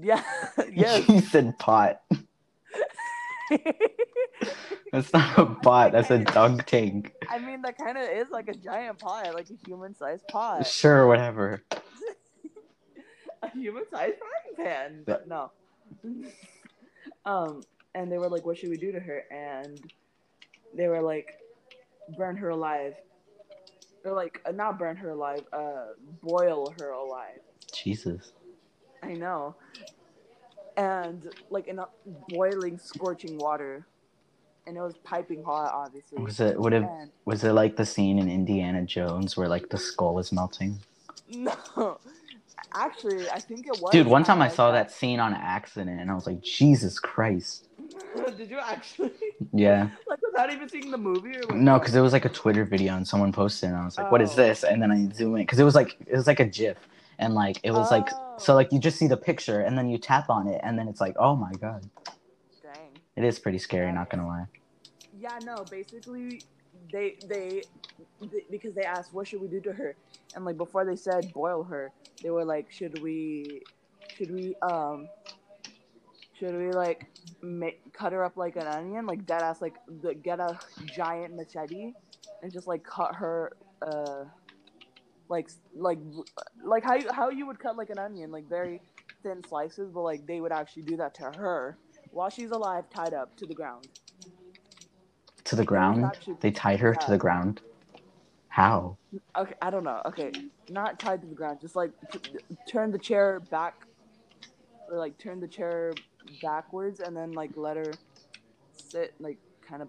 [0.00, 0.22] Yeah.
[0.72, 1.32] yes.
[1.32, 2.00] said pot
[4.92, 5.92] That's not a pot.
[5.92, 7.12] That's a dunk tank.
[7.28, 10.66] I mean, that kind of is like a giant pot, like a human-sized pot.
[10.66, 11.62] Sure, whatever.
[13.42, 15.50] a human-sized frying pan, but no.
[17.24, 17.62] um,
[17.94, 19.80] and they were like, "What should we do to her?" And
[20.74, 21.38] they were like,
[22.16, 22.94] "Burn her alive."
[24.02, 25.44] They're like, uh, not burn her alive.
[25.52, 25.88] Uh,
[26.22, 27.40] boil her alive.
[27.72, 28.32] Jesus.
[29.02, 29.54] I know.
[30.76, 31.88] And like in a
[32.28, 33.86] boiling, scorching water,
[34.66, 36.22] and it was piping hot, obviously.
[36.22, 39.68] Was it would have And was it like the scene in Indiana Jones where like
[39.68, 40.78] the skull is melting?
[41.28, 41.98] no,
[42.74, 43.92] actually, I think it was.
[43.92, 47.66] Dude, one time I saw that scene on accident and I was like, Jesus Christ.
[48.36, 49.12] Did you actually?
[49.52, 49.88] Yeah.
[50.08, 52.64] like without even seeing the movie or like, No, because it was like a Twitter
[52.64, 54.36] video and someone posted it and I was like, what is Oh.
[54.36, 54.64] this?
[54.64, 56.76] And then I zoom in because it was like it was like a GIF
[57.18, 58.08] and like it was like
[58.38, 58.56] so Oh.
[58.56, 61.00] like you just see the picture and then you tap on it and then it's
[61.00, 61.88] like, oh my god.
[62.62, 62.98] Dang.
[63.16, 64.46] It is pretty scary, not gonna lie.
[65.18, 65.64] Yeah, no.
[65.70, 66.40] Basically,
[66.92, 67.62] they, they
[68.20, 69.94] they because they asked what should we do to her,
[70.34, 73.60] and like before they said boil her, they were like, should we,
[74.16, 75.08] should we um,
[76.40, 77.06] should we like
[77.42, 80.58] make, cut her up like an onion, like dead ass, like the, get a
[80.96, 81.92] giant machete,
[82.42, 84.24] and just like cut her uh,
[85.28, 85.98] like like
[86.64, 88.80] like how you, how you would cut like an onion, like very
[89.22, 91.76] thin slices, but like they would actually do that to her
[92.10, 93.88] while she's alive, tied up to the ground.
[95.44, 96.10] To the ground?
[96.40, 97.60] They tied her to the ground?
[98.48, 98.96] How?
[99.36, 100.00] Okay, I don't know.
[100.06, 100.32] Okay,
[100.70, 101.60] not tied to the ground.
[101.60, 102.20] Just like t-
[102.66, 103.86] turn the chair back,
[104.90, 105.92] or like turn the chair
[106.42, 107.92] backwards, and then like let her
[108.72, 109.88] sit like kind of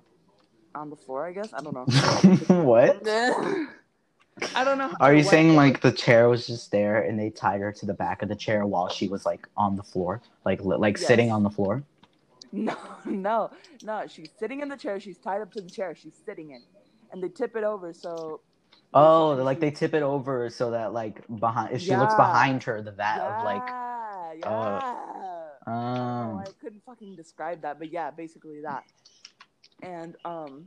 [0.76, 1.26] on the floor.
[1.26, 1.86] I guess I don't know.
[2.64, 3.08] what?
[4.56, 4.94] I don't know.
[5.00, 7.94] Are you saying like the chair was just there and they tied her to the
[7.94, 11.32] back of the chair while she was like on the floor, like li- like sitting
[11.32, 11.84] on the floor?
[12.52, 12.76] No,
[13.06, 13.52] no,
[13.84, 14.06] no.
[14.08, 15.00] She's sitting in the chair.
[15.00, 15.96] She's tied up to the chair.
[15.96, 16.62] She's sitting in,
[17.12, 18.42] and they tip it over so.
[18.94, 22.64] Oh, like she- they tip it over so that like behind if she looks behind
[22.64, 24.42] her, the vat yeah, of like yeah.
[24.46, 25.11] oh.
[25.68, 28.84] Um I couldn't fucking describe that, but yeah, basically that.
[29.84, 30.66] And um,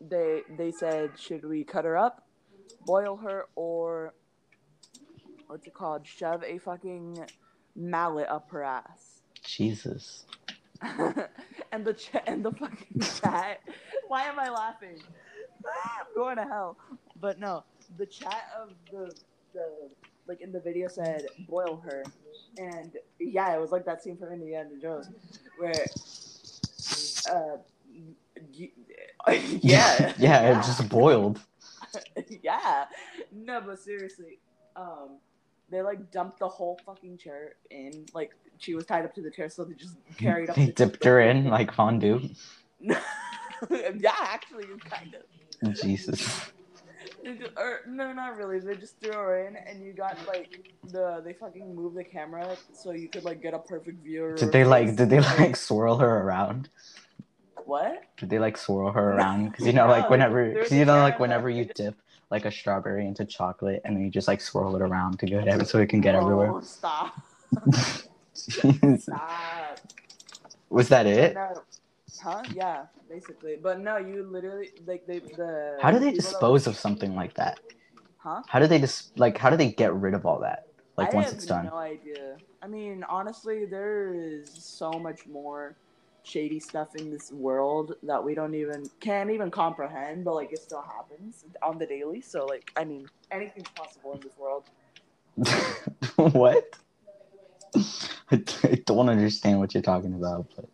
[0.00, 2.26] they they said, should we cut her up,
[2.86, 4.14] boil her, or
[5.46, 6.06] what's it called?
[6.06, 7.26] Shove a fucking
[7.76, 9.22] mallet up her ass.
[9.42, 10.24] Jesus.
[11.72, 13.60] and the ch- and the fucking chat.
[14.08, 15.00] Why am I laughing?
[15.64, 16.76] I'm going to hell.
[17.20, 17.64] But no,
[17.96, 19.14] the chat of the
[19.52, 19.90] the
[20.26, 22.04] like in the video said boil her,
[22.58, 25.08] and yeah, it was like that scene from Indiana Jones
[25.58, 25.84] where,
[27.30, 27.56] uh,
[29.32, 31.40] yeah, yeah, it just boiled.
[32.42, 32.86] yeah.
[33.32, 34.38] No, but seriously,
[34.76, 35.18] um,
[35.70, 38.06] they like dumped the whole fucking chair in.
[38.14, 40.56] Like she was tied up to the chair, so they just carried up.
[40.56, 42.28] They the dipped her in like fondue.
[42.80, 43.00] yeah,
[44.20, 45.80] actually, kind of.
[45.80, 46.52] Jesus.
[47.56, 48.58] Or no, not really.
[48.58, 52.56] They just threw her in, and you got like the they fucking moved the camera
[52.74, 54.34] so you could like get a perfect view.
[54.36, 56.68] Did they like did they like swirl her around?
[57.66, 58.04] what?
[58.16, 59.50] Did they like swirl her around?
[59.50, 61.96] Because you know, like whenever, cause you know, like whenever you dip
[62.30, 65.46] like a strawberry into chocolate, and then you just like swirl it around to get
[65.46, 66.62] it so it can get oh, everywhere.
[66.62, 67.20] Stop!
[68.34, 69.80] Stop!
[70.70, 71.34] Was that it?
[71.34, 71.62] No.
[72.22, 72.42] Huh?
[72.52, 73.56] Yeah, basically.
[73.60, 75.78] But no, you literally like they the.
[75.80, 77.60] How do they that- dispose of something like that?
[78.18, 78.42] Huh?
[78.46, 79.38] How do they just like?
[79.38, 80.66] How do they get rid of all that?
[80.96, 81.66] Like I once it's done.
[81.66, 82.36] No idea.
[82.62, 85.74] I mean, honestly, there is so much more
[86.22, 90.58] shady stuff in this world that we don't even can't even comprehend, but like it
[90.58, 92.20] still happens on the daily.
[92.20, 94.64] So like, I mean, anything's possible in this world.
[96.34, 96.78] what?
[97.74, 100.68] I, I don't understand what you're talking about, but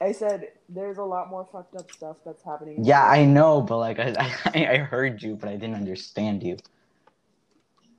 [0.00, 2.84] I said there's a lot more fucked up stuff that's happening.
[2.84, 4.14] yeah, I know, but like I,
[4.46, 6.56] I I heard you, but I didn't understand you.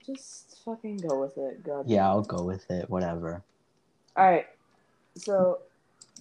[0.05, 1.63] Just fucking go with it.
[1.63, 1.89] God.
[1.89, 2.89] Yeah, I'll go with it.
[2.89, 3.43] Whatever.
[4.15, 4.47] All right.
[5.15, 5.59] So,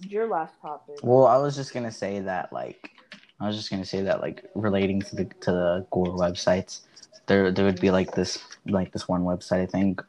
[0.07, 0.97] your last topic.
[1.01, 2.91] Well, I was just gonna say that like
[3.39, 6.81] I was just gonna say that like relating to the to the gore websites,
[7.27, 8.37] there there would be like this
[8.67, 10.03] like this one website I think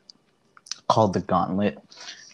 [0.89, 1.79] called the Gauntlet,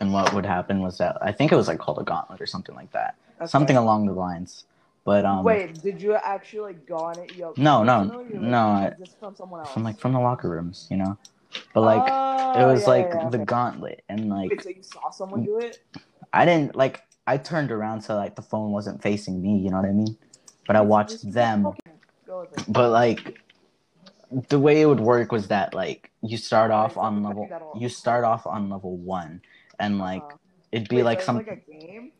[0.00, 2.46] and what would happen was that I think it was like called a Gauntlet or
[2.46, 3.46] something like that, Okay.
[3.46, 4.64] something along the lines.
[5.04, 7.30] But um, Wait, did you actually like go on it?
[7.36, 9.72] Yo, No, no, no, I- is from someone else?
[9.72, 11.16] from like from the locker rooms, you know.
[11.72, 13.44] But like it Oh, was yeah, like yeah, the okay.
[13.44, 15.82] Gauntlet, and like Wait, so you saw someone do it?
[16.32, 19.76] I didn't like I turned around so like the phone wasn't facing me, you know
[19.76, 20.16] what I mean?
[20.66, 21.66] But I watched just them.
[21.66, 21.92] okay,
[22.26, 22.64] Go with it.
[22.72, 23.38] but like
[24.48, 27.62] the way it would work was that like you start off on level fact that
[27.62, 29.40] all- you start off on level one
[29.78, 30.36] and like Uh-huh.
[30.72, 32.10] it'd be Wait, like so some like a game.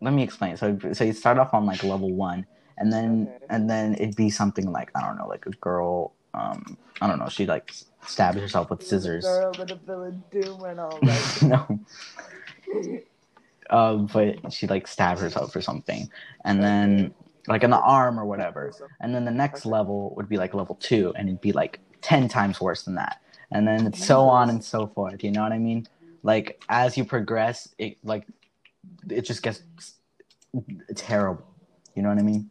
[0.00, 0.56] Let me explain.
[0.56, 2.46] So so you start off on like level one,
[2.78, 3.46] and then Okay.
[3.50, 6.12] and then it'd be something like I don't know, like a girl.
[6.34, 7.28] Um, I don't know.
[7.28, 7.72] She like
[8.06, 9.24] stabs herself with scissors.
[9.24, 11.42] Girl with a villain doom and all that.
[11.42, 11.80] no.
[13.68, 16.08] Um, but she like stabbed herself or something,
[16.44, 17.12] and then
[17.48, 18.72] like in the arm or whatever.
[19.00, 22.28] And then the next level would be like level two, and it'd be like ten
[22.28, 23.20] times worse than that.
[23.50, 25.24] And then it's so on and so forth.
[25.24, 25.86] You know what I mean?
[26.22, 28.24] Like as you progress, it like
[29.10, 29.62] it just gets
[30.94, 31.46] terrible.
[31.94, 32.50] You know what I mean?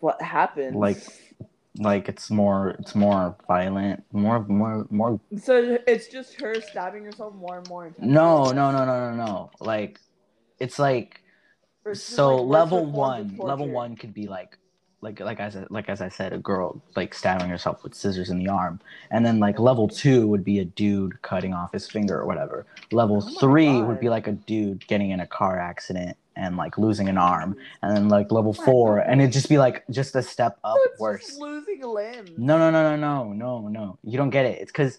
[0.00, 0.76] What happened?
[0.76, 0.98] Like
[1.78, 5.20] like it's more it's more violent, more more more.
[5.40, 7.94] so it's just her stabbing herself more and more.
[7.98, 9.50] No no no no no no.
[9.60, 10.00] Like
[10.58, 11.22] it's like
[11.92, 14.58] so like, level one level one could be like
[15.04, 18.30] like like I said like as I said a girl like stabbing herself with scissors
[18.30, 18.80] in the arm.
[19.10, 22.66] And then like level two would be a dude cutting off his finger or whatever.
[22.90, 23.86] Level Oh three God.
[23.88, 27.56] would be like a dude getting in a car accident and like losing an arm.
[27.82, 30.76] And then like level oh four and it'd just be like just a step up
[30.86, 31.36] it's worse.
[31.38, 32.26] losing a limb.
[32.36, 33.98] no no no no no no no.
[34.02, 34.60] You don't get it.
[34.62, 34.98] It's because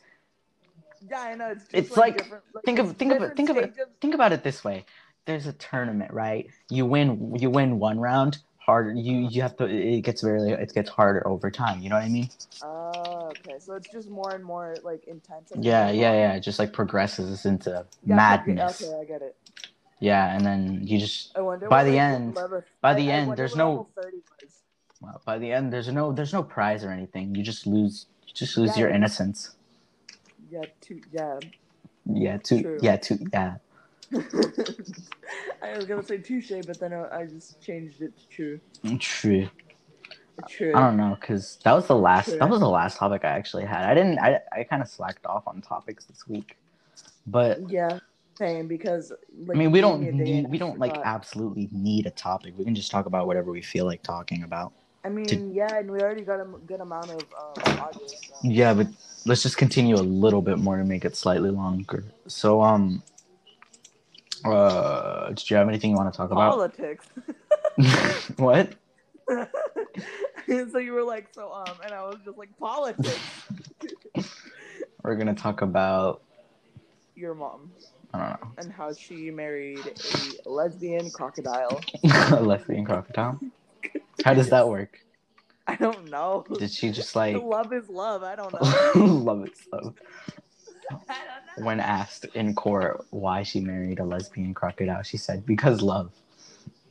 [1.09, 1.49] Yeah, I know.
[1.51, 3.73] It's, just It's like- different, think of- think of it- think of it.
[4.01, 4.85] think about it this way.
[5.25, 6.45] There's a tournament right?
[6.69, 10.73] You win you win one round harder you you have to it gets very it
[10.73, 12.29] gets harder over time you know what i mean
[12.63, 13.57] Oh, okay.
[13.59, 15.51] So it's just more and more like intense.
[15.59, 19.35] yeah yeah yeah it just like progresses into madness Okay, I get it.
[19.99, 21.67] yeah and then you just I wonder.
[21.69, 24.51] By the end- level- by the I end, there's no- level 30 was.
[25.01, 28.33] well, by the end there's no there's no prize or anything you just lose you
[28.33, 29.55] just lose Yeah, your innocence
[30.49, 31.01] Yeah, two.
[31.11, 31.39] Yeah.
[32.05, 32.79] yeah too True.
[32.81, 33.55] yeah too yeah
[34.13, 38.59] I was gonna say touche, but then I I just changed it to true.
[39.07, 39.49] true
[40.49, 40.75] True.
[40.75, 42.39] i don't know because that was the last True.
[42.39, 45.25] that was the last topic i actually had i didn't i, I kind of slacked
[45.25, 46.57] off on topics this week
[47.27, 47.99] but Yeah,
[48.37, 49.11] same because.
[49.45, 52.05] Like, I mean, we don't gave me a day need, we don't like absolutely need
[52.05, 52.53] a topic.
[52.57, 54.73] We can just talk about whatever we feel like talking about.
[55.03, 57.23] I mean, yeah, and we already got a good amount of
[57.79, 58.07] audio.
[58.07, 58.35] So.
[58.43, 58.87] Yeah, but
[59.25, 62.03] let's just continue a little bit more to make it slightly longer.
[62.27, 63.03] So, um,
[64.45, 66.51] uh, did you have anything you want to talk about?
[66.51, 67.07] Politics.
[68.37, 68.73] what?
[70.47, 73.19] so you were like, so um, and I was just like, politics.
[75.03, 76.23] We're gonna talk about
[77.15, 77.71] Your mom
[78.13, 78.51] I don't know.
[78.57, 81.81] and how she married a lesbian crocodile.
[82.03, 83.39] know, lesbian crocodile.
[84.23, 84.97] How does that work?
[85.67, 86.45] I don't know.
[86.57, 88.23] Did she just like love is love.
[88.23, 89.05] I don't know.
[89.05, 89.93] love it so?
[91.57, 91.67] I don't know.
[91.67, 96.11] When asked in court why she married a lesbian crocodile, she said because love.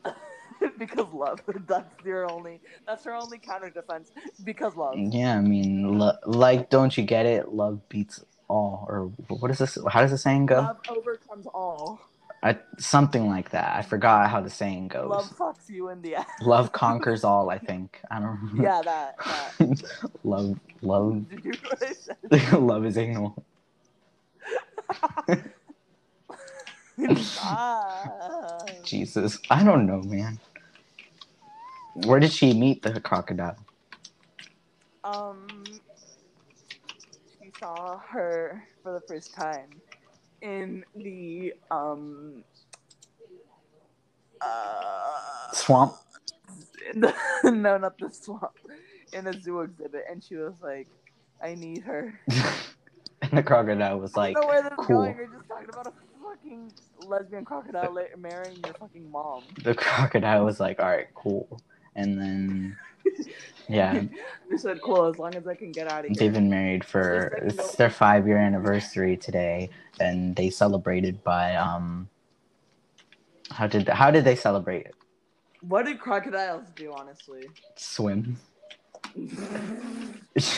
[0.78, 1.40] because love.
[1.66, 2.60] That's your only.
[2.86, 4.10] That's her only counter defense.
[4.44, 4.96] Because love.
[4.98, 7.52] Yeah, I mean, lo- like, don't you get it?
[7.52, 9.78] Love beats all, or what is this?
[9.88, 10.56] How does the saying go?
[10.56, 12.00] Love overcomes all.
[12.42, 13.74] I, something like that.
[13.74, 15.08] I forgot how the saying goes.
[15.08, 16.26] Love fucks you in the ass.
[16.42, 17.48] Love conquers all.
[17.48, 18.00] I think.
[18.10, 18.60] I don't.
[18.62, 19.16] Yeah, that.
[19.24, 20.12] that.
[20.24, 21.96] love, love, Did you hear
[22.28, 23.42] what I love is anal.
[28.84, 30.38] Jesus, I don't know, man.
[32.06, 33.56] Where did she meet the crocodile?
[35.04, 35.64] um,
[37.38, 39.68] she saw her for the first time
[40.42, 42.42] in the um.
[44.40, 45.94] Uh, Swamp.
[46.94, 47.14] the,
[47.44, 48.50] no, not the swamp.
[49.12, 50.88] In a zoo exhibit, and she was like,
[51.42, 52.18] "I need her."
[53.34, 55.02] the crocodile was like, don't know where this cool.
[55.02, 55.16] going.
[55.16, 56.72] You're just talking about a fucking
[57.06, 59.44] lesbian crocodile marrying your fucking mom.
[59.62, 61.60] the crocodile was like, all right, cool.
[61.96, 62.76] And then,
[63.68, 64.02] yeah,
[64.50, 66.84] they said, "Cool, as long as I can get out of here." They've been married
[66.84, 69.70] for it's their five year anniversary today,
[70.00, 72.08] and they celebrated by um.
[73.50, 74.94] How did how did they celebrate it?
[75.60, 77.48] What do crocodiles do, honestly?
[77.76, 78.38] Swim.
[80.34, 80.50] That's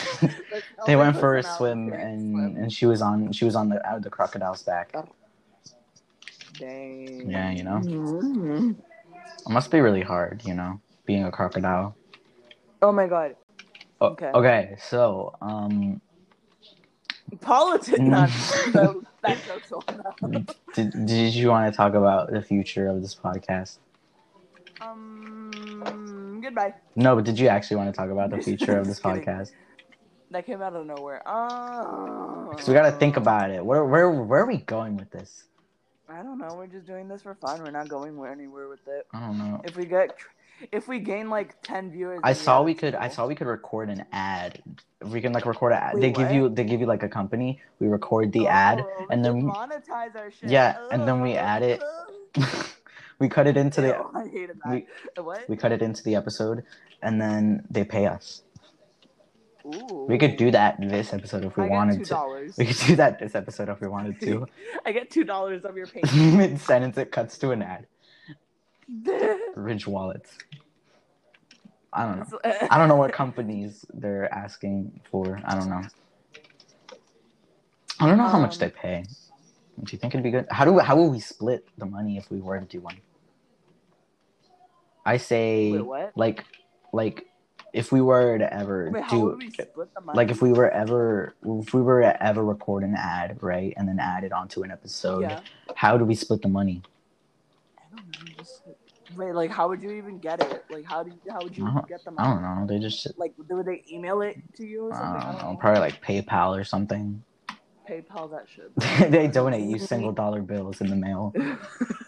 [0.77, 2.55] how they went for a swim, and Swim.
[2.57, 4.93] and she was on she was on the out the crocodile's back.
[6.57, 7.29] Dang.
[7.29, 8.75] Yeah, you know, Mhm.
[8.79, 11.95] it must be really hard, you know, being a crocodile.
[12.81, 13.35] Oh my god.
[14.01, 14.31] O- Okay.
[14.33, 16.01] okay, so um,
[17.41, 17.99] Politics.
[17.99, 18.29] Not
[18.73, 19.71] so that joke's
[20.73, 23.77] did did you want to talk about the future of this podcast?
[24.81, 25.26] Um.
[26.47, 26.73] Goodbye.
[26.95, 29.21] No, but did you actually want to talk about the future of this kidding.
[29.21, 29.51] podcast?
[30.31, 31.21] That came out of nowhere.
[31.27, 33.65] Uh, Because we got to think about it.
[33.65, 35.43] Where where where are we going with this?
[36.07, 36.55] I don't know.
[36.55, 37.61] We're just doing this for fun.
[37.61, 39.07] We're not going anywhere with it.
[39.13, 39.61] I don't know.
[39.65, 40.15] If we get,
[40.71, 42.95] if we gain like ten viewers, I saw we could.
[42.95, 44.61] I saw we could record an ad.
[45.01, 47.03] If we can like record an ad, Wait, they give you they give you like
[47.03, 47.61] a company.
[47.79, 50.49] We record the ad, Oh, we and then monetize our shit.
[50.49, 51.83] Yeah, and then we Oh, add it.
[53.19, 54.71] we cut it into the Ew, I hated that.
[55.17, 55.49] we- what?
[55.49, 56.63] we cut it into the episode,
[57.01, 58.43] and then they pay us.
[59.65, 60.05] Ooh.
[60.07, 62.49] We could do that this episode if we I wanted to.
[62.57, 64.47] We could do that this episode if we wanted to.
[64.85, 66.15] I get two dollars of your payment.
[66.37, 67.85] Mid sentence, it cuts to an ad.
[69.55, 70.37] Ridge wallets.
[71.91, 72.39] I don't know.
[72.69, 75.41] I don't know what companies they're asking for.
[75.43, 75.81] I don't know.
[77.99, 79.05] I don't know how much Um, they pay.
[79.83, 80.47] Do you think it'd be good?
[80.49, 82.97] How do how will we split the money if we were to do one?
[85.05, 86.11] I say Wait, what?
[86.17, 86.43] like
[86.91, 87.25] like
[87.73, 90.17] if we were to ever Wait, do would we split the money?
[90.17, 93.87] like if we were ever if we were to ever record an ad right and
[93.87, 95.39] then add it onto an episode yeah.
[95.75, 96.81] how do we split the money
[97.77, 98.33] I don't know.
[98.37, 98.63] Just
[99.15, 100.65] wait, like how would you even get it?
[100.69, 102.79] Like how do you, how would you I don't- get the i don't know they
[102.79, 105.21] just Like would they email it to you or i something?
[105.39, 107.23] don't know probably like paypal or something
[107.89, 108.71] PayPal that shit.
[109.11, 111.33] they donate you single dollar bills in the mail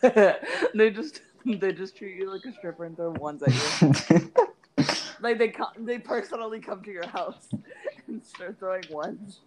[0.74, 4.32] they just they just treat you like a stripper and throw ones at you.
[5.22, 7.50] like they come, they personally come to your house
[8.08, 9.40] and start throwing ones.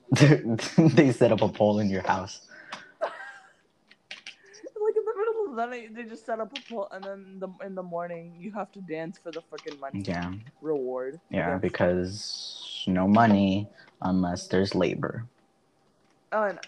[0.76, 2.48] they set up a pole in your house
[4.84, 7.38] Like in the middle of the night, they just set up a pole, and then
[7.38, 11.20] the, in the morning you have to dance for the freaking money yeah reward.
[11.30, 13.68] yeah because no money
[14.00, 15.24] unless there's labor
[16.32, 16.58] Oh, and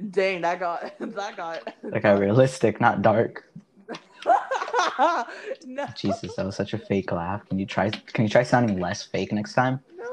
[0.12, 1.74] dang, that got that got.
[1.82, 3.44] like how realistic not dark
[5.66, 5.86] no.
[5.96, 9.02] jesus that was such a fake laugh can you try can you try sounding less
[9.02, 10.04] fake next time No.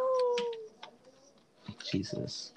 [1.91, 2.51] Jesus.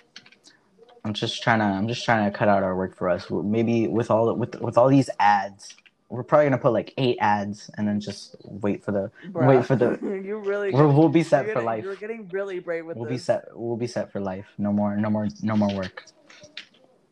[1.04, 3.26] I'm just trying to I'm just trying to cut out our work for us.
[3.30, 5.74] Maybe with all with with all these ads,
[6.14, 9.46] we're probably gonna put like eight ads and then just wait for the Bruh.
[9.48, 10.70] Wait for the- you really.
[10.72, 11.84] we're, we'll be set for getting- life.
[11.84, 13.24] You're getting really brave with We'll be this.
[13.24, 14.46] set we'll be set for life.
[14.58, 16.04] No more no more no more work.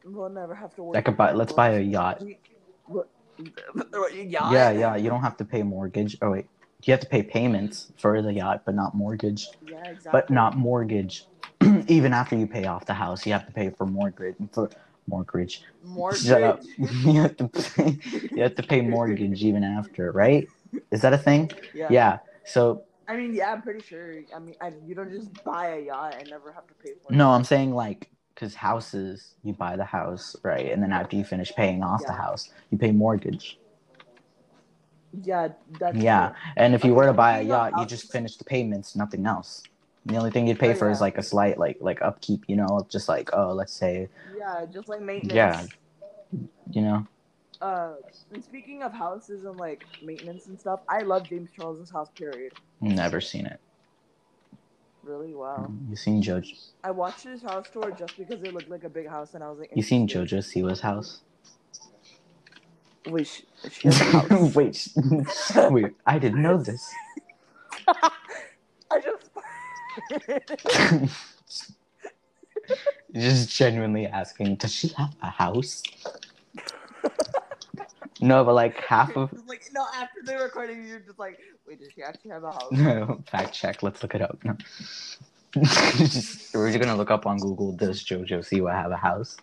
[0.05, 0.97] We'll never have to work.
[0.97, 2.23] I could buy let's buy a yacht.
[2.87, 3.09] What?
[4.15, 4.53] Yacht?
[4.53, 6.17] Yeah, yeah, you don't have to pay mortgage.
[6.23, 6.47] Oh wait.
[6.85, 9.49] You have to pay payments for the yacht, but not mortgage.
[9.67, 10.11] Yeah, exactly.
[10.13, 11.27] But not mortgage.
[11.89, 14.69] Even after you pay off the house, you have to pay for mortgage for
[15.07, 15.63] mortgage.
[15.85, 16.23] mortgage.
[16.23, 16.63] Shut up.
[16.79, 17.99] you have to pay,
[18.35, 20.49] you have to pay mortgage even after, right?
[20.91, 21.51] Is that a thing?
[21.75, 21.89] Yeah.
[21.91, 22.19] Yeah.
[22.45, 24.21] So I mean, yeah, I'm pretty sure.
[24.35, 27.13] I mean, I, you don't just buy a yacht and never have to pay for
[27.13, 27.17] it.
[27.17, 31.25] no, I'm saying like because houses, you buy the house, right, and then after you
[31.25, 33.59] finish paying off the house, you pay mortgage.
[35.23, 35.49] Yeah,
[35.79, 36.37] that's Yeah, true.
[36.57, 39.63] and if you were to buy a yacht, you just finish the payments, nothing else.
[40.07, 42.57] The only thing you'd pay Oh, for is like a slight like like upkeep, you
[42.57, 45.35] know, just like oh, let's say, Yeah, just like maintenance.
[45.35, 45.65] Yeah.
[46.71, 47.07] you know,
[47.61, 47.95] Uh,
[48.33, 52.09] and speaking of houses and like maintenance and stuff, I love James Charles's house.
[52.17, 52.53] Period.
[52.81, 53.61] never seen it.
[55.05, 55.35] Really?
[55.35, 55.71] Wow.
[55.89, 56.53] You seen Jojo?
[56.85, 59.51] I watched his house tour just because it looked like a big house, and I
[59.51, 60.07] was like, You seen.
[60.09, 61.23] Jojo Siwa's house?
[63.09, 64.55] Wait, she, she has a house.
[64.55, 64.89] Wait, sh-
[65.71, 66.89] wait, I didn't know this.
[67.89, 69.22] I just.
[73.15, 75.83] Just genuinely asking, does she have a house?
[78.21, 81.93] no, but like half of like no, after the recording, you're just like, wait, does
[81.93, 82.69] she actually have a house?
[82.73, 83.83] no, fact check.
[83.83, 84.39] Let's look it up.
[84.45, 84.57] No.
[85.55, 87.73] Just- we're just gonna look up on Google.
[87.73, 89.37] Does JoJo Siwa have a house?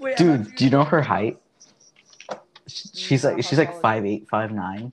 [0.00, 1.38] wait, I Dude, do you know her height?
[2.66, 4.92] Sh- She's like she's like How tall is five eight, five nine.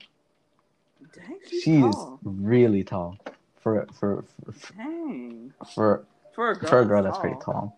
[1.14, 3.18] Dang, she's She is really tall
[3.60, 5.52] for for for Dang.
[5.74, 7.76] for, For a girl, for a girl that's pretty tall.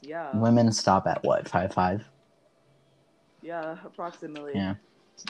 [0.00, 0.36] Yeah.
[0.36, 2.04] Women stop at what five five?
[3.42, 4.52] Yeah, approximately.
[4.54, 4.74] Yeah.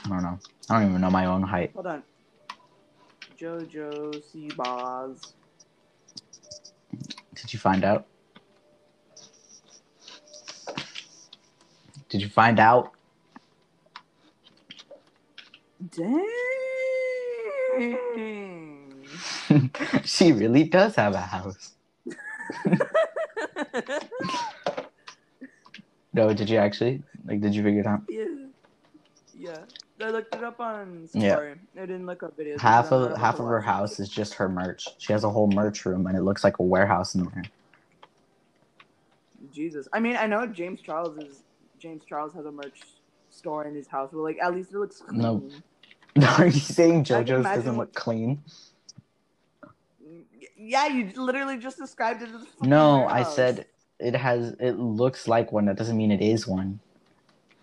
[0.04, 0.38] I don't know.
[0.68, 1.70] I don't even know my own height.
[1.74, 2.02] Hold on.
[3.38, 5.32] Jojo Seabass.
[7.34, 8.06] Did you find out?
[12.08, 12.92] Did you find out?
[15.90, 16.55] Dang.
[17.76, 20.04] Mm.
[20.04, 21.74] she really does have a house.
[26.16, 27.02] No, did you actually?
[27.26, 28.00] Like, did you figure it out?
[28.08, 28.24] yeah.
[29.38, 29.58] Yeah.
[30.00, 31.54] I looked it up on Yeah.
[31.76, 32.60] I didn't look up videos.
[32.60, 34.88] Half of half of her house is just her merch.
[34.98, 37.42] She has a whole merch room, and it looks like a warehouse in there.
[39.52, 39.88] Jesus.
[39.92, 41.42] I mean, I know James Charles is
[41.78, 42.80] James Charles has a merch
[43.30, 45.20] store in his house, but like at least it looks clean.
[45.20, 45.42] No.
[46.38, 48.42] Are you saying JoJo's imagine doesn't look clean?
[50.56, 53.66] Yeah, you literally just described it as No, I said
[53.98, 54.54] it has.
[54.58, 55.66] It looks like one.
[55.66, 56.80] That doesn't mean it is one.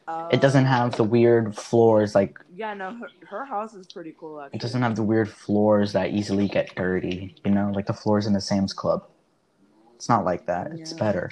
[0.07, 2.13] Uh, It doesn't have the weird floors.
[2.13, 4.57] Like Yeah, no, her, her house is pretty cool actually.
[4.57, 7.35] it doesn't have the weird floors that easily get dirty.
[7.43, 9.05] You know, like the floors in the Sam's Club.
[9.95, 10.71] It's not like that.
[10.73, 11.31] It's better.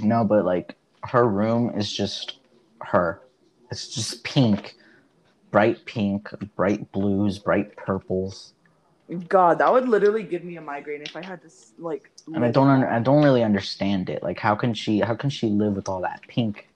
[0.00, 2.38] No, but like her room is just
[2.82, 3.20] her.
[3.70, 4.76] It's just pink,
[5.50, 8.54] bright pink, bright blues, bright purples.
[9.28, 11.48] God, that would literally give me a migraine if I had to
[11.78, 12.10] like.
[12.32, 14.22] And I don't, un- I don't really understand it.
[14.22, 16.68] Like, how can she, how can she live with all that pink?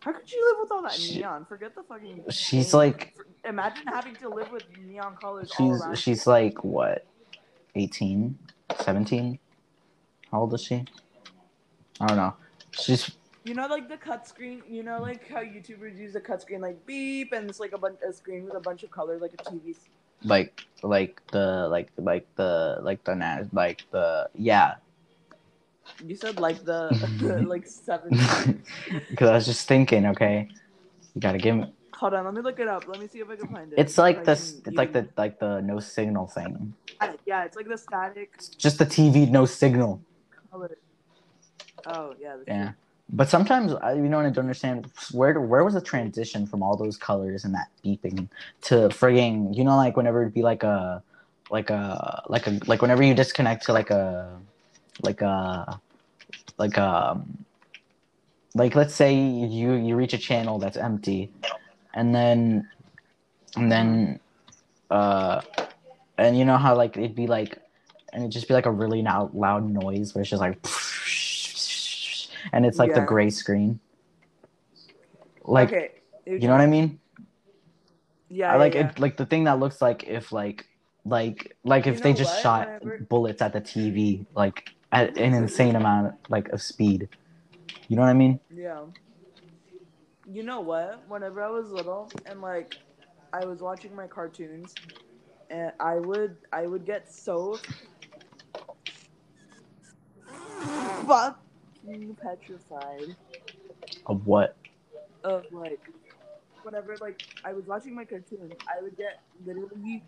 [0.00, 1.44] How could she live with all that She- neon?
[1.44, 2.24] Forget the fucking.
[2.30, 7.06] She's like, Imagine having to live with neon colors she's, she's like what,
[7.74, 8.38] 18,
[8.80, 9.38] 17?
[10.30, 10.84] How old is she?
[12.00, 12.34] I don't know.
[12.70, 13.10] She's
[13.44, 14.62] You know, like the cut screen.
[14.68, 17.78] You know, like how YouTubers use a cut screen, like beep, and it's like a
[17.78, 19.76] bunch a screen with a bunch of colors, like a TV.
[20.24, 24.74] like, like the, like, like the, like the, like the, yeah.
[26.06, 26.90] You said like the
[27.48, 28.10] like seven.
[29.10, 30.48] Because I was just thinking, okay,
[31.14, 31.72] you gotta give me.
[31.94, 32.86] Hold on, let me look it up.
[32.88, 33.78] Let me see if I can find it.
[33.78, 34.60] It's like this.
[34.64, 36.74] It's like the like the no signal thing.
[37.00, 40.00] Uh, yeah, it's like the static Just the TV, no signal.
[40.50, 40.78] color.
[41.86, 42.36] Oh yeah.
[42.46, 42.68] Yeah.
[42.68, 42.74] it.
[43.12, 46.76] But sometimes I, you know, I don't understand where where was the transition from all
[46.76, 48.28] those colors and that beeping
[48.62, 51.02] to frigging, you know, like whenever it'd be like a,
[51.50, 54.38] like a, like a, like whenever you disconnect to like a,
[55.02, 55.80] like a,
[56.56, 57.20] like a,
[58.54, 61.30] like let's say you you reach a channel that's empty,
[61.94, 62.68] and then,
[63.56, 64.20] and then,
[64.90, 65.40] uh,
[66.16, 67.58] and you know how like it'd be like,
[68.12, 70.64] and it'd just be like a really loud loud noise where it's just like
[72.52, 73.80] and it's like the gray screen.
[75.44, 75.90] Like okay.
[76.26, 77.00] you know what I mean?
[78.28, 78.52] Yeah.
[78.52, 80.66] I like yeah, it like the thing that looks like if like
[81.04, 82.42] like like if You they just what?
[82.42, 87.08] shot bullets at the TV like at an insane amount like of speed.
[87.88, 88.38] You know what I mean?
[88.54, 88.84] Yeah.
[90.26, 91.02] You know what?
[91.08, 92.76] Whenever I was little and like
[93.32, 94.74] I was watching my cartoons
[95.50, 97.58] and I would I would get so
[101.84, 103.16] fucking petrified
[104.06, 104.56] Of what?
[105.24, 105.80] of like
[106.62, 110.02] whenever like I was watching my cartoons, I would get literally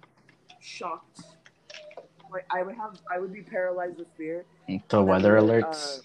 [0.60, 1.20] shocked.
[2.32, 4.44] Like I would have I would be paralyzed with fear.
[4.88, 5.98] The weather whenever, alerts.
[5.98, 6.02] uh,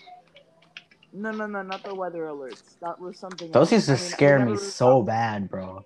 [1.13, 2.77] no, no, no, not the weather alerts.
[2.81, 3.51] That was something.
[3.51, 3.71] Those else.
[3.71, 5.85] used to I mean, scare me so bad, bro.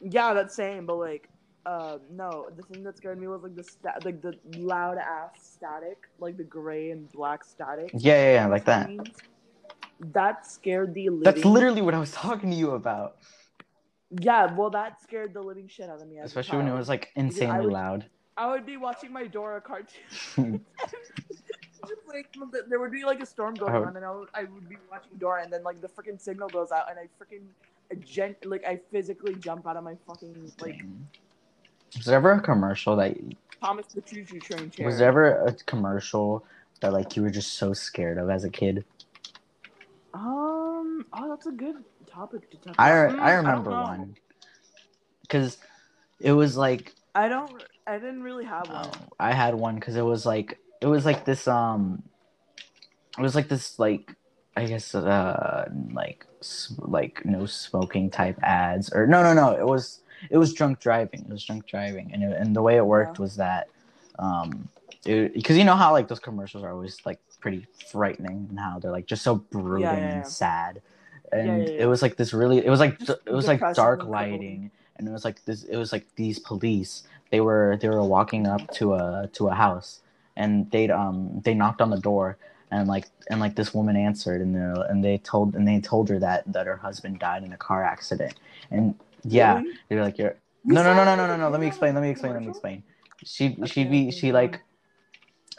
[0.00, 1.28] Yeah, that's same, but like,
[1.66, 5.30] uh, no, the thing that scared me was like the sta- like the loud ass
[5.54, 7.90] static, like the gray and black static.
[7.94, 8.90] Yeah, yeah, yeah, like that.
[10.12, 11.22] That scared the living.
[11.22, 13.18] That's literally what I was talking to you about.
[14.20, 16.18] Yeah, well, that scared the living shit out of me.
[16.18, 18.06] Especially when it was like I insanely would- loud.
[18.36, 20.64] I would be watching my Dora cartoon.
[21.86, 22.34] Just like
[22.68, 23.84] there would be like a storm going Oh.
[23.84, 26.48] on, and I would, I would be watching Dora, and then like the freaking signal
[26.48, 27.42] goes out, and I freaking
[28.04, 30.80] gen- like I physically jump out of my fucking like
[31.96, 33.16] Was there ever a commercial that
[33.60, 34.86] Thomas the Choo Choo Train chair.
[34.86, 36.44] was there ever a commercial
[36.80, 38.84] that like you were just so scared of as a kid?
[40.14, 41.06] Um.
[41.12, 41.76] Oh, that's a good
[42.06, 42.74] topic to talk.
[42.78, 43.16] I about.
[43.16, 43.82] Mm, I don't remember know.
[43.82, 44.16] one
[45.22, 45.58] because
[46.20, 47.62] it was like I don't.
[47.86, 48.86] I didn't really have one.
[48.86, 52.02] oh, I had one because it was like it was like this um
[53.18, 54.14] it was like this like
[54.56, 59.66] I guess uh like s- like no smoking type ads or no no no it
[59.66, 62.84] was it was drunk driving it was drunk driving and it, and the way it
[62.86, 63.22] worked Yeah.
[63.22, 63.68] was that
[64.18, 64.68] um
[65.04, 68.92] because you know how like those commercials are always like pretty frightening and how they're
[68.92, 70.14] like just so brooding yeah, yeah.
[70.16, 70.80] and sad
[71.32, 74.70] and it was like this really it was like Just it was like dark lighting
[74.96, 78.46] and it was like this it was like these police they were they were walking
[78.46, 80.00] up to a to a house
[80.36, 82.36] and they'd um they knocked on the door
[82.70, 86.08] and like and like this woman answered and they and they told and they told
[86.08, 88.34] her that that her husband died in a car accident
[88.70, 88.94] and
[89.24, 89.60] yeah.
[89.60, 89.78] Really?
[89.90, 91.48] were like you're You no no no no no no no.
[91.50, 92.82] Let me explain let me explain let me explain.
[93.24, 94.60] She she'd be she like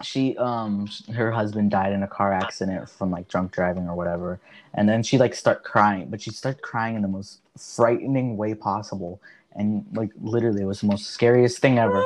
[0.01, 4.39] she um her husband died in a car accident from like drunk driving or whatever.
[4.73, 8.53] And then she like start crying but she started crying in the most frightening way
[8.53, 9.21] possible.
[9.53, 12.03] And like literally it was the most scariest thing ever.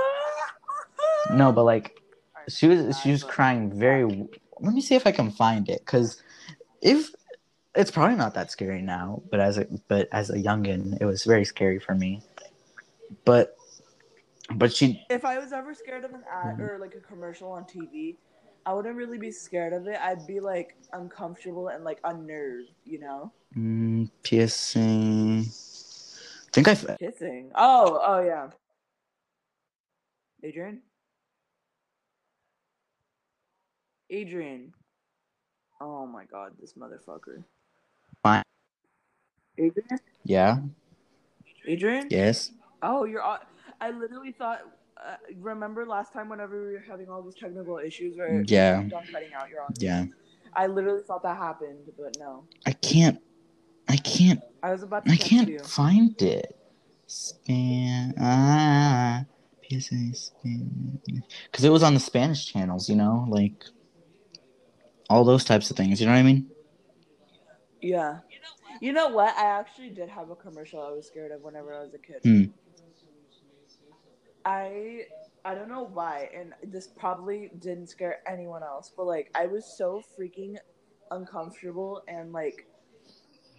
[1.33, 2.01] No but like
[2.49, 4.05] she was she was crying very
[4.59, 5.79] let me see if i can find it.
[5.79, 6.21] Because
[6.81, 7.11] if
[7.77, 11.23] it's probably not that scary now but as a but as a youngin it was
[11.23, 12.21] very scary for me
[13.23, 13.55] but
[14.55, 16.63] but she If I was ever scared of an ad Mm-hmm.
[16.63, 18.15] or like a commercial on TV,
[18.65, 19.99] I wouldn't really be scared of it.
[20.01, 23.31] I'd be like uncomfortable and like unnerved, you know.
[23.57, 27.51] mm, piercing i think i Kissing.
[27.55, 28.49] Oh, oh yeah.
[30.43, 30.81] Adrian.
[34.09, 34.73] Adrian.
[35.81, 37.43] Oh my god, this motherfucker.
[38.27, 38.43] Fine.
[39.57, 39.99] Adrian.
[40.23, 40.57] yeah
[41.65, 42.07] Adrian.
[42.09, 42.51] yes
[42.83, 43.23] Oh, you're.
[43.25, 43.39] au-
[43.81, 44.61] I literally thought.
[45.03, 48.77] Uh, remember last time whenever we were having all these technical issues where Yeah.
[48.77, 49.75] on cutting out your audio?
[49.79, 50.05] yeah
[50.53, 52.43] I literally thought that happened, but no.
[52.65, 53.19] I can't.
[53.87, 54.41] I can't.
[54.63, 55.59] I was about to I can't you.
[55.59, 56.55] find it.
[57.07, 58.13] Span.
[58.19, 59.25] Ah.
[59.69, 60.99] PSA Span.
[61.51, 63.63] Because it was on the Spanish channels, you know, like
[65.09, 65.99] all those types of things.
[65.99, 66.49] You know what I mean?
[67.87, 68.19] Yeah.
[68.81, 69.35] You know what?
[69.37, 72.19] I actually did have a commercial I was scared of whenever I was a kid.
[72.23, 72.43] Hmm.
[74.45, 75.05] I
[75.45, 79.65] I don't know why, and this probably didn't scare anyone else, but like I was
[79.65, 80.57] so freaking
[81.11, 82.67] uncomfortable and like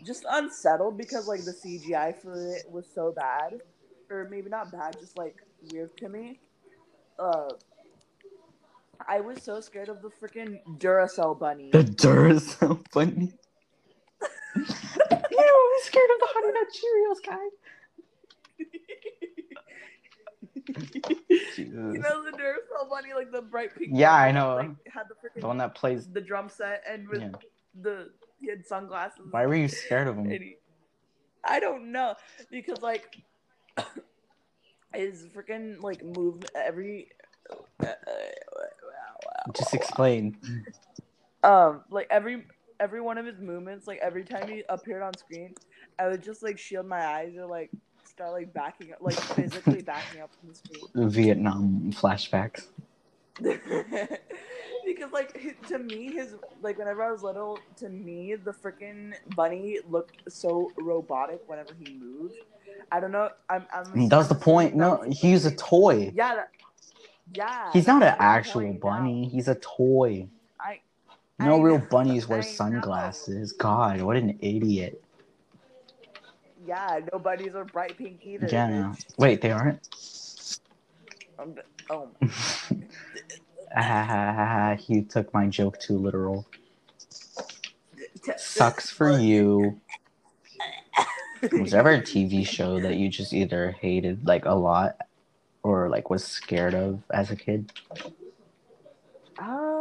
[0.05, 3.61] just unsettled because like the CGI for it was so bad,
[4.11, 5.37] or maybe not bad, just like
[5.73, 6.41] weird to me.
[7.19, 7.49] Uh,
[9.09, 11.71] I was so scared of the freaking Duracell bunny.
[11.71, 13.33] The Duracell bunny.
[14.59, 14.67] Ew,
[15.11, 17.47] I'm scared of the Honey Nut Cheerios guy.
[21.57, 23.91] you know the Duracell bunny, like the bright pink.
[23.95, 24.57] Yeah, one I know.
[24.57, 26.07] Like, had the freaking The one that plays.
[26.09, 27.31] the drum set and with Yeah.
[27.81, 29.27] the he had sunglasses.
[29.31, 30.31] Why were you scared of him?
[30.31, 30.57] He-
[31.45, 32.15] I don't know
[32.51, 33.17] because like
[34.95, 37.09] his freaking like move every.
[37.51, 37.55] Uh,
[37.87, 40.37] uh, uh, Just explain.
[41.43, 42.45] Um, like every
[42.81, 45.55] every one of his movements, like every time he appeared on screen,
[45.99, 47.71] I would just like shield my eyes or like
[48.05, 51.11] start like backing up, like physically backing up from the screen.
[51.11, 52.67] Vietnam flashbacks.
[54.89, 59.79] because like to me his like whenever i was little to me the freaking bunny
[59.89, 62.35] looked so robotic whenever he moved
[62.91, 64.75] i don't know i'm, I'm That was the point.
[64.75, 66.13] No, he's a toy.
[66.15, 66.51] yeah that,
[67.33, 69.29] yeah He's not an actual bunny.
[69.29, 70.29] He's a toy.
[71.41, 73.53] No real bunnies wear sunglasses.
[73.53, 75.03] God, what an idiot.
[76.67, 78.95] yeah no bunnies are bright pink either Yeah.
[79.17, 79.81] Wait, they aren't?
[81.39, 81.55] Um,
[81.91, 82.09] oh
[83.75, 86.47] Ah, he took my joke too literal.
[88.37, 89.81] Sucks for you.
[91.53, 94.97] Was there ever a TV show that you just either hated like a lot
[95.63, 97.73] or like was scared of as a kid?
[99.39, 99.78] uh,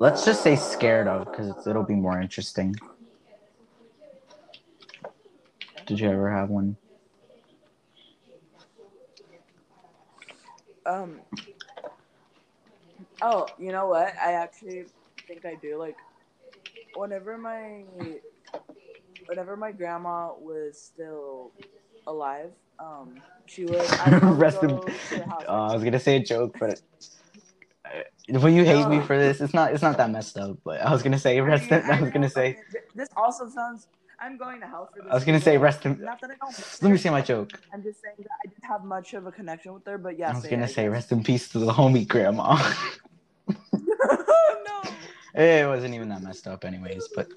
[0.00, 2.74] Let's just say scared of because it'll be more interesting.
[5.84, 6.78] Did you ever have one?
[10.86, 11.20] Um.
[13.20, 14.14] Oh, you know what?
[14.16, 14.86] I actually
[15.28, 15.76] think I do.
[15.78, 15.96] Like,
[16.94, 17.82] whenever my,
[19.26, 21.52] whenever my grandma was still
[22.06, 23.82] alive, um, she would.
[23.82, 24.76] I would Rest in- to
[25.18, 25.44] her house.
[25.48, 26.80] Uh, I was gonna say a joke, but
[28.28, 29.40] will you hate me for this?
[29.40, 29.72] It's not.
[29.72, 30.58] It's not that messed up.
[30.64, 31.70] But I was gonna say rest.
[31.70, 32.58] In, I was gonna say.
[32.94, 33.88] This also sounds.
[34.22, 35.10] I'm going to hell for this.
[35.10, 35.98] I was gonna say rest in.
[36.00, 36.82] Not that I don't.
[36.82, 37.52] Let me say my joke.
[37.72, 40.30] I'm just saying that I didn't have much of a connection with her, but yeah.
[40.30, 42.56] I was gonna say rest in peace to the homie grandma.
[43.72, 44.82] no.
[45.34, 47.08] it wasn't even that messed up, anyways.
[47.14, 47.28] But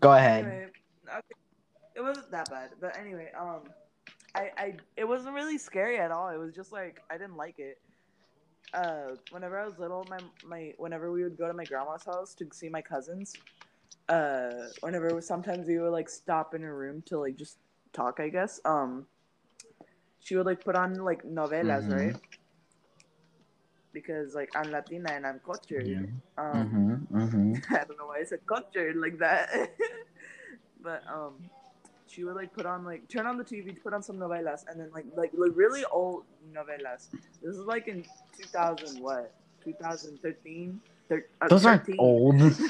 [0.00, 0.44] go ahead.
[0.44, 0.66] Anyway,
[1.08, 1.36] okay.
[1.94, 3.60] it wasn't that bad, but anyway, um,
[4.34, 6.28] I, I, it wasn't really scary at all.
[6.30, 7.78] It was just like I didn't like it.
[8.72, 12.34] Uh, whenever I was little, my my whenever we would go to my grandma's house
[12.34, 13.36] to see my cousins,
[14.08, 17.58] uh, whenever sometimes we would like stop in her room to like just
[17.92, 18.60] talk, I guess.
[18.64, 19.06] Um,
[20.20, 21.90] she would like put on like novelas, Mhm.
[21.90, 22.16] right?
[23.92, 25.86] Because like I'm Latina and I'm cultured.
[25.86, 26.00] Yeah.
[26.36, 27.16] Um, Mm-hmm.
[27.16, 27.54] Mm-hmm.
[27.74, 29.48] I don't know why I said cultured like that.
[30.82, 31.50] but um
[32.14, 34.78] she would like put on like turn on the TV, put on some novelas and
[34.80, 37.08] then like like, like really old novelas.
[37.42, 38.04] This is like in
[38.38, 39.32] 2000 what?
[39.64, 40.80] 2013?
[41.08, 41.96] Thir- uh, Those aren't 13.
[41.98, 42.40] old.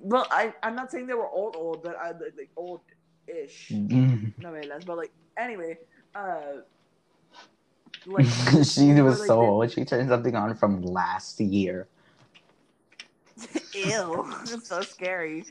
[0.00, 4.32] Well, I I'm not saying they were old old, but I like, like old-ish Mhm.
[4.40, 4.84] novelas.
[4.86, 5.78] But like anyway,
[6.14, 6.62] uh
[8.06, 8.26] like
[8.64, 9.70] she was like, so they- old.
[9.70, 11.88] She turned something on from last year.
[13.74, 15.44] Ew, it's so scary.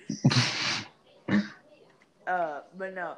[2.32, 3.16] Uh, but no,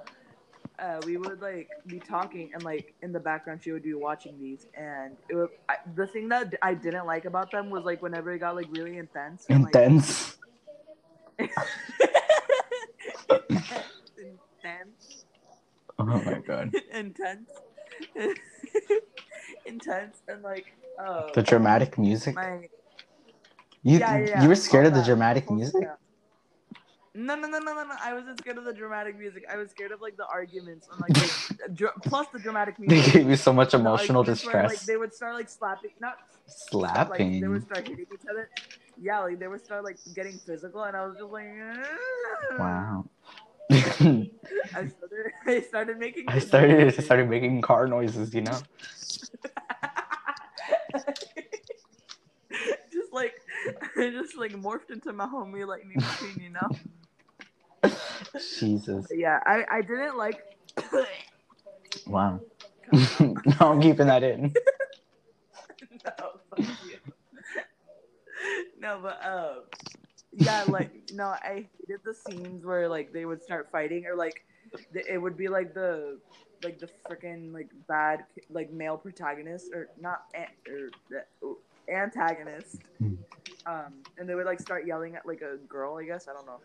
[0.80, 4.40] uh, we would like be talking, and like in the background, she would be watching
[4.42, 5.50] these, and it would.
[5.70, 8.66] I, the thing that I didn't like about them was like whenever it got like
[8.72, 9.46] really intense.
[9.50, 10.38] and, like- Intense.
[14.18, 15.26] intense,
[16.00, 16.74] Oh my god.
[16.94, 17.52] intense,
[19.68, 20.66] intense, and like
[21.00, 22.34] uh, The dramatic music.
[22.34, 22.68] my
[23.84, 25.06] You yeah, yeah, you were scared of the that.
[25.06, 25.82] dramatic music?
[25.84, 26.00] that.
[27.16, 27.96] No, no, no, no, no, no.
[28.02, 29.46] I wasn't scared of the dramatic music.
[29.52, 33.06] I was scared of like the arguments and like the, dr- plus the dramatic music.
[33.06, 34.86] They gave you so much The emotional arguments where, like, distress.
[34.88, 37.34] they would start like slapping, not Slapping.
[37.34, 38.50] Like, they would start hitting each other.
[39.00, 41.46] Yeah, like they would start like getting physical, and I was just like.
[42.60, 43.06] Wow.
[43.72, 46.26] I started, I started making.
[46.28, 48.60] I started I started making car noises, you know.
[53.98, 57.92] it just like morphed into my homie Lightning McQueen, you know.
[58.60, 59.08] Jesus.
[59.12, 60.42] Yeah, I I didn't like.
[62.08, 62.42] Wow.
[63.20, 64.52] no, I'm keeping that in.
[66.06, 66.12] no,
[66.50, 66.98] fuck you.
[68.80, 69.62] no, but um,
[70.34, 74.44] yeah, like no, I hated the scenes where like they would start fighting, or like
[74.94, 76.20] it would be like the
[76.64, 83.14] like the freaking like bad like male protagonist or not an- or the antagonist, Hmm.
[83.66, 86.46] Um, and they would like start yelling at like a girl, I guess I don't
[86.46, 86.60] know.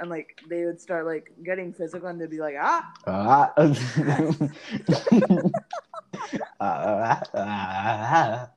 [0.00, 3.52] And like they would start like getting physical, and they'd be like, "Ah, Ah.
[6.60, 8.50] Ah, ah,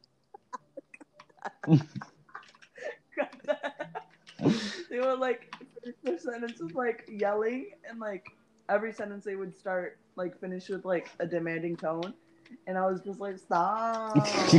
[4.89, 5.53] they would like
[5.83, 8.25] finish their sentences like yelling and like
[8.69, 12.13] every sentence they would start like finish with like a demanding tone
[12.67, 14.15] and I was just like stop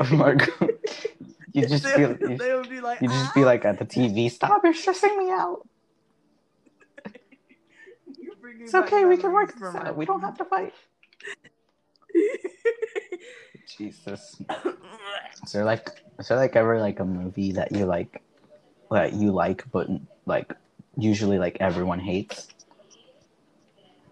[0.00, 0.71] oh my god.
[1.52, 3.78] You just they, feel you, they would be like you just "Ah, be like at
[3.78, 5.66] the TV, stop, you're stressing me out.
[8.18, 9.96] you're It's okay, we can work this out.
[9.96, 10.72] We don't have to fight.
[13.78, 14.36] Jesus.
[15.44, 15.88] Is there like
[16.18, 18.22] is there like ever like a movie that you like
[18.90, 19.88] that you like but
[20.26, 20.54] like
[20.96, 22.48] usually like everyone hates?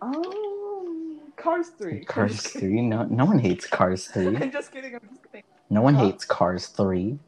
[0.03, 2.81] oh Cars 3 Cars three?
[2.83, 4.37] No no one hates Cars three.
[4.37, 6.07] I'm just kidding I'm just kidding No one Huh?
[6.07, 7.19] hates Cars three.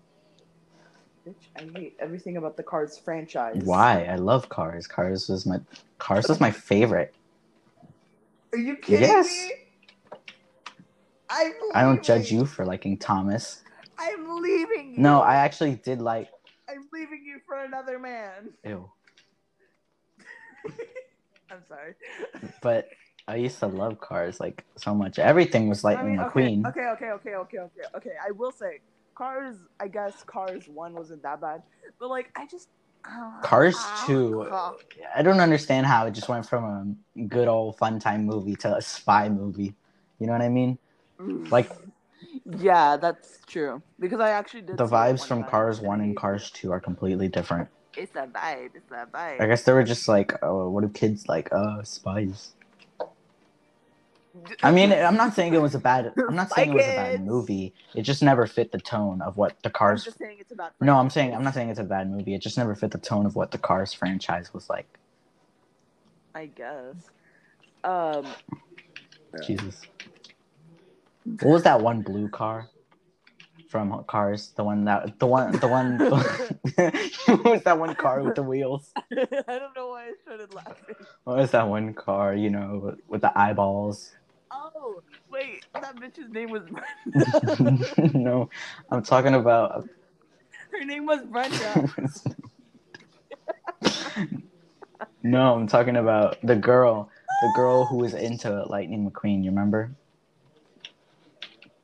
[1.27, 4.05] Bitch, I hate everything about the Cars franchise Why?
[4.05, 4.87] I love Cars.
[4.87, 5.61] Cars was my
[5.99, 7.15] Cars was my favorite.
[8.53, 9.27] are you kidding Yes.
[9.29, 9.53] me
[11.31, 13.63] I'm I don't judge you for liking Thomas.
[13.99, 15.01] I'm leaving you.
[15.01, 16.29] No, I actually did like
[16.69, 18.51] I'm leaving you for another man.
[18.65, 18.91] ew.
[21.51, 21.95] I'm sorry.
[22.63, 22.89] But
[23.29, 25.19] I used to love Cars like so much.
[25.19, 26.67] Everything was I Lightning mean, McQueen.
[26.67, 28.13] okay, okay, okay, okay, okay, okay, okay.
[28.27, 28.81] I will say,
[29.15, 29.57] Cars.
[29.81, 31.63] I guess Cars One wasn't that bad,
[31.99, 32.69] but like, I just.
[33.07, 34.75] uh, Cars ah, 2, ah.
[35.17, 38.77] I don't understand how it just went from a good old fun time movie to
[38.77, 39.75] a spy movie.
[40.19, 40.79] You know what I mean?
[41.51, 41.71] Like
[42.61, 43.83] Yeah, that's true.
[43.99, 44.79] Because I actually did.
[44.79, 47.69] the vibes from Cars 1 and Cars 2 are completely different.
[47.97, 48.71] It's a vibe.
[48.75, 49.41] It's a vibe.
[49.41, 51.53] I guess they were just like, oh, what do kids like?
[51.53, 52.55] Uh, spies.
[54.63, 56.13] I mean, I'm not saying it was a bad.
[56.29, 57.75] I'm not saying it was a bad movie.
[57.95, 60.05] It just never fit the tone of what the I'm Cars.
[60.05, 60.73] just saying it's about.
[60.81, 62.35] No, I'm saying I'm not saying it's a bad movie.
[62.35, 64.99] It just never fit the tone of what the Cars franchise was like.
[66.35, 66.97] I guess.
[67.85, 68.27] Um.
[69.45, 69.83] Jesus.
[71.25, 72.69] What was that one blue car
[73.69, 74.53] from Cars?
[74.57, 75.99] The one that the one the one.
[77.27, 78.93] what was that one car with the wheels?
[78.97, 80.97] I don't know why I started laughing.
[81.25, 82.35] What was that one car?
[82.35, 84.13] You know, with the eyeballs.
[84.55, 88.13] Oh, wait, that bitch's name was Brenda.
[88.19, 88.51] no,
[88.91, 89.89] I'm talking about.
[90.71, 91.91] Her name was Brenda.
[95.23, 97.09] no, I'm talking about the girl,
[97.41, 99.43] the girl who was into Lightning McQueen.
[99.43, 99.91] You remember?
[100.83, 100.91] Do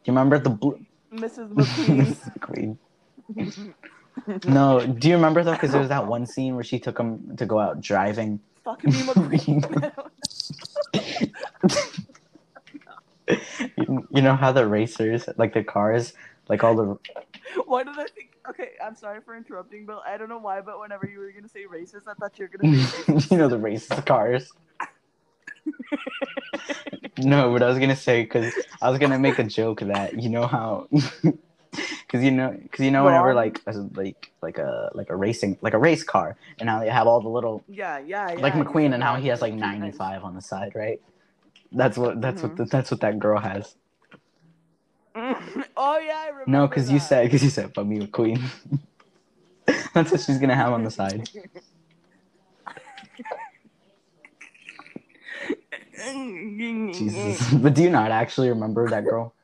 [0.04, 1.48] you remember the blue Mrs.
[1.54, 2.76] McQueen.
[3.34, 4.44] McQueen?
[4.46, 5.52] No, do you remember though?
[5.52, 8.40] Because there was that one scene where she took him to go out driving.
[8.64, 10.07] Fucking me McQueen.
[13.88, 16.12] You, know how the racers, like the cars,
[16.48, 16.98] like all the
[17.66, 18.36] why did I think?
[18.48, 20.02] Okay, I'm sorry for interrupting, Bill.
[20.06, 22.58] I don't know why, but whenever you were gonna say racers, I thought you were
[22.58, 24.50] gonna say you know the racist cars.
[27.18, 30.28] no, but I was gonna say because I was gonna make a joke that you
[30.28, 35.10] know how, because you know, because you know whenever like a, like like a like
[35.10, 38.32] a racing like a race car, and how they have all the little yeah, yeah,
[38.32, 38.40] yeah.
[38.40, 41.00] like McQueen, and how he has like ninety five on the side, right?
[41.72, 42.56] That's what that's what Mhm.
[42.56, 43.76] the, that's what that girl has.
[45.76, 46.50] oh yeah, I remember.
[46.50, 48.40] No, because you said because you said but me queen
[49.94, 51.28] that's what she's gonna have on the side.
[56.92, 59.34] Jesus, but do you not actually remember that girl?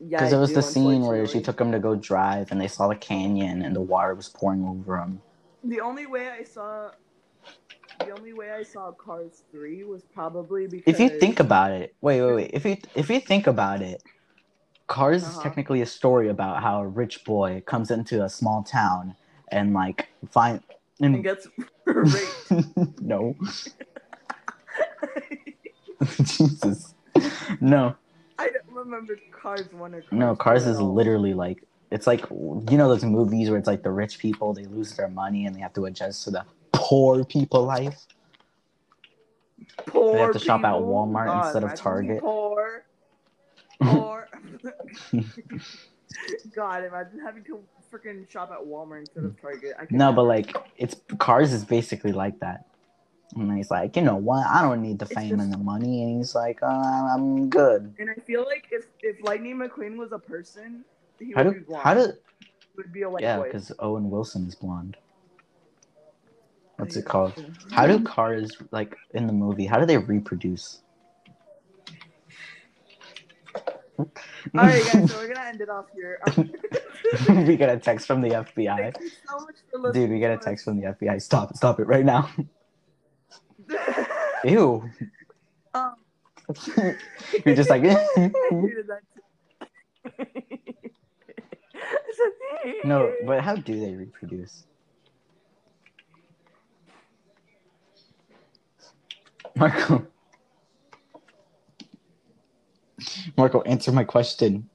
[0.00, 2.60] Yeah, Because it was do, the scene where she took him to go drive, and
[2.60, 5.22] they saw the canyon, and the water was pouring over him.
[5.64, 6.90] The only way I saw,
[8.00, 11.94] the only way I saw Cars three was probably because If you think about it,
[12.00, 12.50] wait, wait, wait.
[12.54, 14.02] If you if you think about it,
[14.88, 15.42] Cars is Uh-huh.
[15.42, 19.16] technically a story about how a rich boy comes into a small town
[19.50, 20.62] and like find
[21.00, 21.48] and and gets
[21.86, 22.56] raped.
[23.00, 23.36] no,
[26.22, 26.94] Jesus,
[27.60, 27.96] no,
[28.38, 30.36] I don't remember Cars one or Cars no.
[30.36, 34.18] Cars is literally like it's like you know those movies where it's like the rich
[34.18, 36.46] people they lose their money and they have to adjust to the
[36.82, 38.06] poor people life.
[39.86, 40.74] poor They have to shop at.
[40.74, 42.20] Walmart God, instead of imagine Target.
[42.20, 42.84] Poor,
[43.82, 44.28] poor.
[46.54, 47.60] God, imagine having to
[47.90, 49.74] freaking shop at Walmart instead of Target.
[49.78, 52.66] I could No, but like it's cars is basically like that.
[53.34, 54.46] And he's like, you know what?
[54.46, 56.02] I don't need the It's fame and the money.
[56.02, 57.94] And he's like, uh, I'm good.
[57.98, 60.84] And I feel like if if Lightning McQueen was a person,
[61.18, 61.82] he How would do be blonde.
[61.84, 62.12] how do
[62.76, 63.38] would be a white yeah?
[63.38, 63.44] boy.
[63.44, 64.96] Because Owen Wilson is blonde.
[66.82, 67.32] What's it called?
[67.70, 69.66] How do cars like in the movie?
[69.66, 70.82] How do they reproduce?
[73.98, 74.06] All
[74.52, 75.12] right, guys.
[75.12, 76.20] So we're gonna end it off here.
[77.28, 78.94] We get a text from the FBI.
[79.28, 80.02] So much for listening.
[80.04, 81.22] Dude, we get a text from the FBI.
[81.22, 82.28] Stop it, stop it right now.
[84.44, 84.88] Ew.
[85.74, 85.94] um,
[87.46, 89.20] You're just like, I hated that too.
[91.74, 94.64] I said, no, but how do they reproduce?
[99.56, 100.06] Marco.
[103.36, 104.68] Marco, answer my question.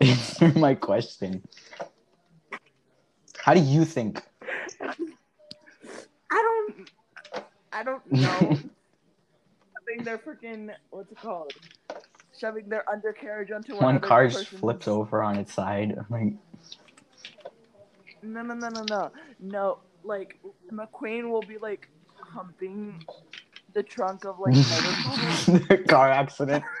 [0.00, 1.42] Answer my question.
[3.38, 4.22] How do you think?
[4.80, 4.92] I
[6.30, 6.90] don't.
[7.72, 8.28] I don't know.
[8.30, 10.70] I think they're freaking.
[10.90, 11.52] What's it called?
[12.38, 15.94] Shoving their undercarriage onto One car just flips over on its side.
[16.08, 16.32] Like,
[18.22, 19.10] No, no, no, no, no,
[19.40, 19.78] no.
[20.04, 20.80] Like mm-hmm.
[20.80, 23.04] McQueen will be like humping
[23.72, 25.84] the trunk of like motorcycle.
[25.88, 26.64] car accident.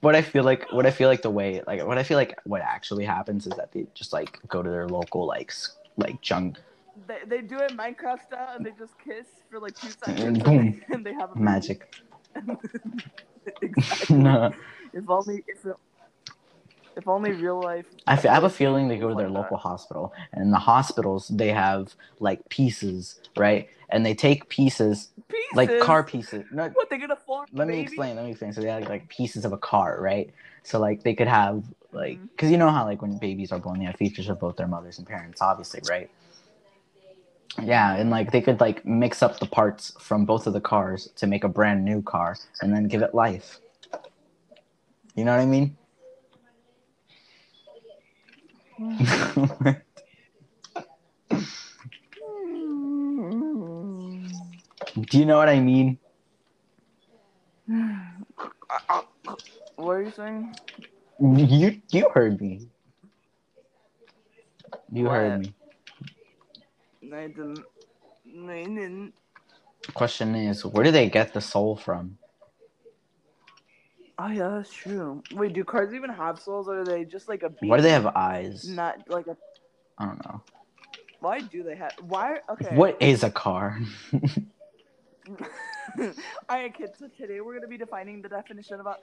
[0.00, 2.38] what I feel like, what I feel like the way, like what I feel like,
[2.44, 5.52] what actually happens is that they just like go to their local like
[5.96, 6.58] like junk
[7.06, 10.36] they, they do it Minecraft style and they just kiss for like two seconds And
[10.36, 10.82] and, boom.
[10.88, 11.92] they, and they have a magic.
[13.62, 14.16] exactly.
[14.16, 14.52] no,
[14.92, 15.76] If only if it,
[16.96, 17.86] if only real life.
[18.06, 19.40] I, have a feeling they go to their Like that.
[19.40, 23.68] local hospital, and in the hospitals they have like pieces, right?
[23.90, 25.56] And they take pieces, Pieces.
[25.56, 26.44] like car pieces.
[26.50, 27.46] No, What they gonna form?
[27.52, 28.16] let me explain.
[28.16, 28.52] Let me explain.
[28.52, 30.32] So they have like pieces of a car, right?
[30.62, 32.28] So like they could have like, Mhm.
[32.30, 34.66] because you know how like when babies are born, they have features of both their
[34.66, 36.10] mothers and parents, obviously, right?
[37.62, 41.08] Yeah, and like they could like mix up the parts from both of the cars
[41.16, 43.60] to make a brand new car, and then give it life.
[45.14, 45.76] You know what I mean?
[48.78, 48.86] Do
[55.18, 55.98] you know what I mean?
[59.76, 60.54] What are you saying?
[61.20, 62.68] You you heard me.
[64.92, 65.10] You What?
[65.10, 65.54] heard me.
[67.02, 67.64] No, I didn't.
[68.24, 69.14] No, I didn't.
[69.94, 72.18] Question is, where do they get the soul from?
[74.18, 75.22] Oh yeah, that's true.
[75.32, 77.50] Wait, do cars even have souls, or are they just like a?
[77.50, 77.68] Beat?
[77.68, 78.68] Why do they have eyes?
[78.68, 79.36] Not like a.
[79.98, 80.42] I don't know.
[81.20, 81.92] Why do they have?
[82.00, 82.38] Why?
[82.48, 82.76] Okay.
[82.76, 83.80] What is a car?
[85.98, 86.12] All
[86.48, 86.98] right, kids.
[86.98, 88.96] So today we're gonna be defining the definition of a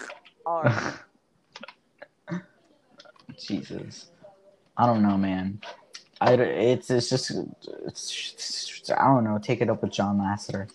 [0.46, 1.00] R.
[3.38, 4.10] Jesus,
[4.76, 5.60] I don't know, man.
[6.20, 7.32] I it's it's just
[7.86, 9.38] it's, I don't know.
[9.42, 10.70] Take it up with John Lasseter.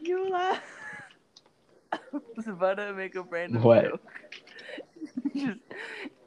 [0.00, 0.71] you laugh.
[2.14, 3.84] I was about to make a random What?
[3.84, 4.00] joke.
[5.36, 5.60] just,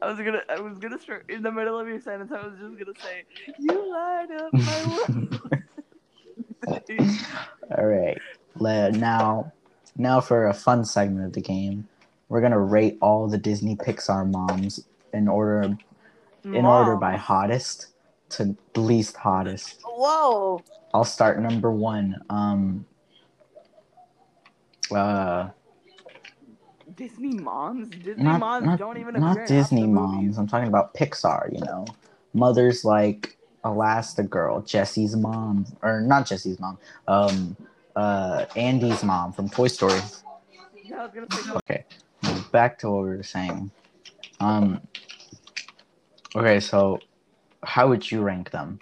[0.02, 2.32] I was gonna, I was gonna start in the middle of your sentence.
[2.32, 3.24] I was just gonna say,
[3.60, 5.52] "You light up my world."
[7.78, 8.18] All right,
[8.56, 9.52] let now
[9.98, 11.88] now for a fun segment of the game,
[12.30, 15.78] we're gonna rate all the Disney Pixar moms in order
[16.44, 17.88] in order by hottest
[18.30, 19.82] to least hottest.
[19.84, 20.64] Whoa.
[20.94, 22.16] I'll start number one.
[22.30, 22.86] Um.
[24.92, 25.50] Uh,
[26.96, 27.90] Disney moms?
[27.90, 30.38] Disney not moms not, don't even not appear in half Disney moms.
[30.38, 31.54] I'm talking about Pixar.
[31.54, 31.86] You know,
[32.34, 36.78] mothers like Elastigirl, Jesse's mom, or not Jesse's mom.
[37.08, 37.58] Um,
[37.96, 40.00] uh, Andy's mom from Toy Story.
[40.84, 41.86] Yeah, I was gonna say, Okay,
[42.52, 43.72] back to what we were saying.
[44.40, 44.82] Um.
[46.36, 47.00] Okay, so
[47.64, 48.80] how would you rank them,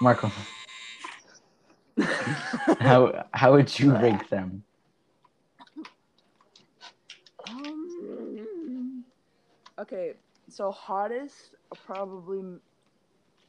[0.00, 0.30] Marco?
[2.80, 4.64] How how would you rank them?
[7.48, 9.04] um,
[9.78, 10.14] okay,
[10.48, 11.54] so hottest
[11.86, 12.58] probably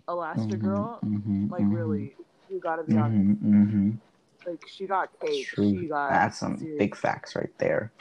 [0.07, 1.03] Elastigirl.
[1.03, 2.15] Mhm, Like mhm, really,
[2.49, 3.19] you gotta be honest.
[3.19, 3.97] mhm, mhm.
[4.45, 5.45] Like she got cake.
[5.47, 5.81] True.
[5.81, 6.09] She got.
[6.11, 6.77] That's some serious.
[6.77, 7.91] big facts right there.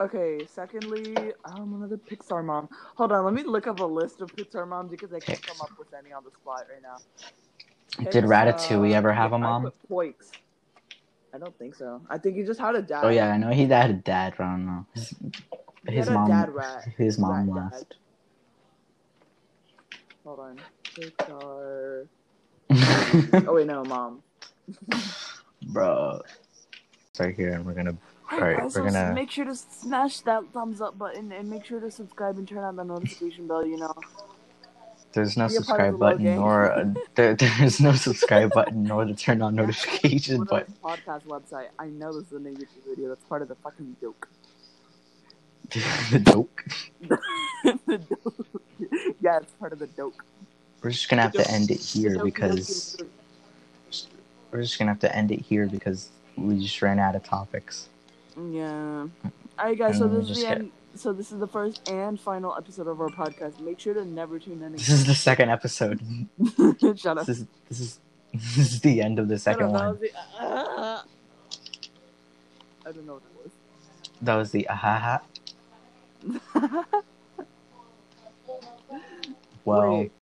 [0.00, 2.68] Okay, secondly, um, another Pixar mom.
[2.96, 5.60] Hold on, let me look up a list of Pixar moms because I can't come
[5.60, 6.96] up with any on the spot right now.
[7.98, 9.62] Did Ratatouille Pixar- ever have a mom?
[9.64, 10.12] put Poix.
[11.34, 12.00] I don't think so.
[12.10, 13.04] I think he just had a dad.
[13.04, 14.86] Oh yeah, I know he had a dad, but I don't know.
[14.94, 15.14] His,
[15.86, 16.84] his mom, dad rat.
[16.96, 17.90] his mom Rat left.
[17.90, 17.96] dad.
[20.24, 20.60] Hold on.
[20.84, 22.06] Pixar
[23.48, 24.22] Oh wait, no, mom.
[25.68, 26.20] bro.
[27.18, 27.96] Right here, and we're gonna.
[28.32, 31.80] Alright, guys, we're gonna- make sure to smash that thumbs up button and make sure
[31.80, 33.66] to subscribe and turn on the notification bell.
[33.66, 33.94] You know.
[35.12, 36.36] There's no Be a part of subscribe button, Gang.
[36.36, 40.72] nor a, there, there's no subscribe button, nor the turn on notification button.
[40.84, 41.66] podcast website.
[41.78, 43.08] I know this is a negative video.
[43.08, 44.28] That's part of the fucking joke.
[46.10, 46.64] the joke.
[47.86, 48.46] the joke.
[49.20, 50.24] Yeah, it's part of the joke.
[50.82, 52.96] We're just gonna have to end it here because
[54.50, 57.88] we're just gonna have to end it here because we just ran out of topics.
[58.50, 59.02] Yeah.
[59.02, 59.10] All
[59.58, 59.98] right, guys.
[59.98, 60.72] So And we this is the get- end.
[60.94, 63.60] So this is the first and final episode of our podcast.
[63.60, 64.62] Make sure to never tune in.
[64.62, 64.72] Again.
[64.72, 66.00] This is the second episode.
[66.96, 67.26] Shut up.
[67.26, 68.00] This is this is
[68.34, 69.98] this is the end of the second one.
[70.00, 71.04] the- ah.
[72.86, 73.52] I don't know what that was.
[74.22, 75.20] That was the ahaha.
[79.66, 80.12] Well, Wait.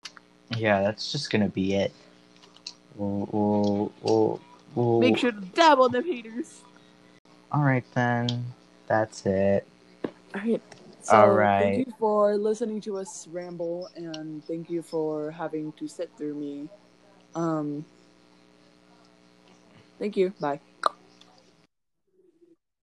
[0.56, 1.92] yeah, that's just gonna be it.
[2.96, 4.40] We'll, we'll, we'll,
[4.74, 6.62] we'll- Make sure to dab on them haters.
[7.52, 8.44] All right then,
[8.88, 9.66] that's it.
[10.34, 10.62] All right.
[11.02, 11.58] So All right.
[11.58, 16.34] Thank you for listening to us ramble, and thank you for having to sit through
[16.34, 16.68] me.
[17.34, 17.84] Um.
[19.98, 20.32] Thank you.
[20.40, 20.60] Bye.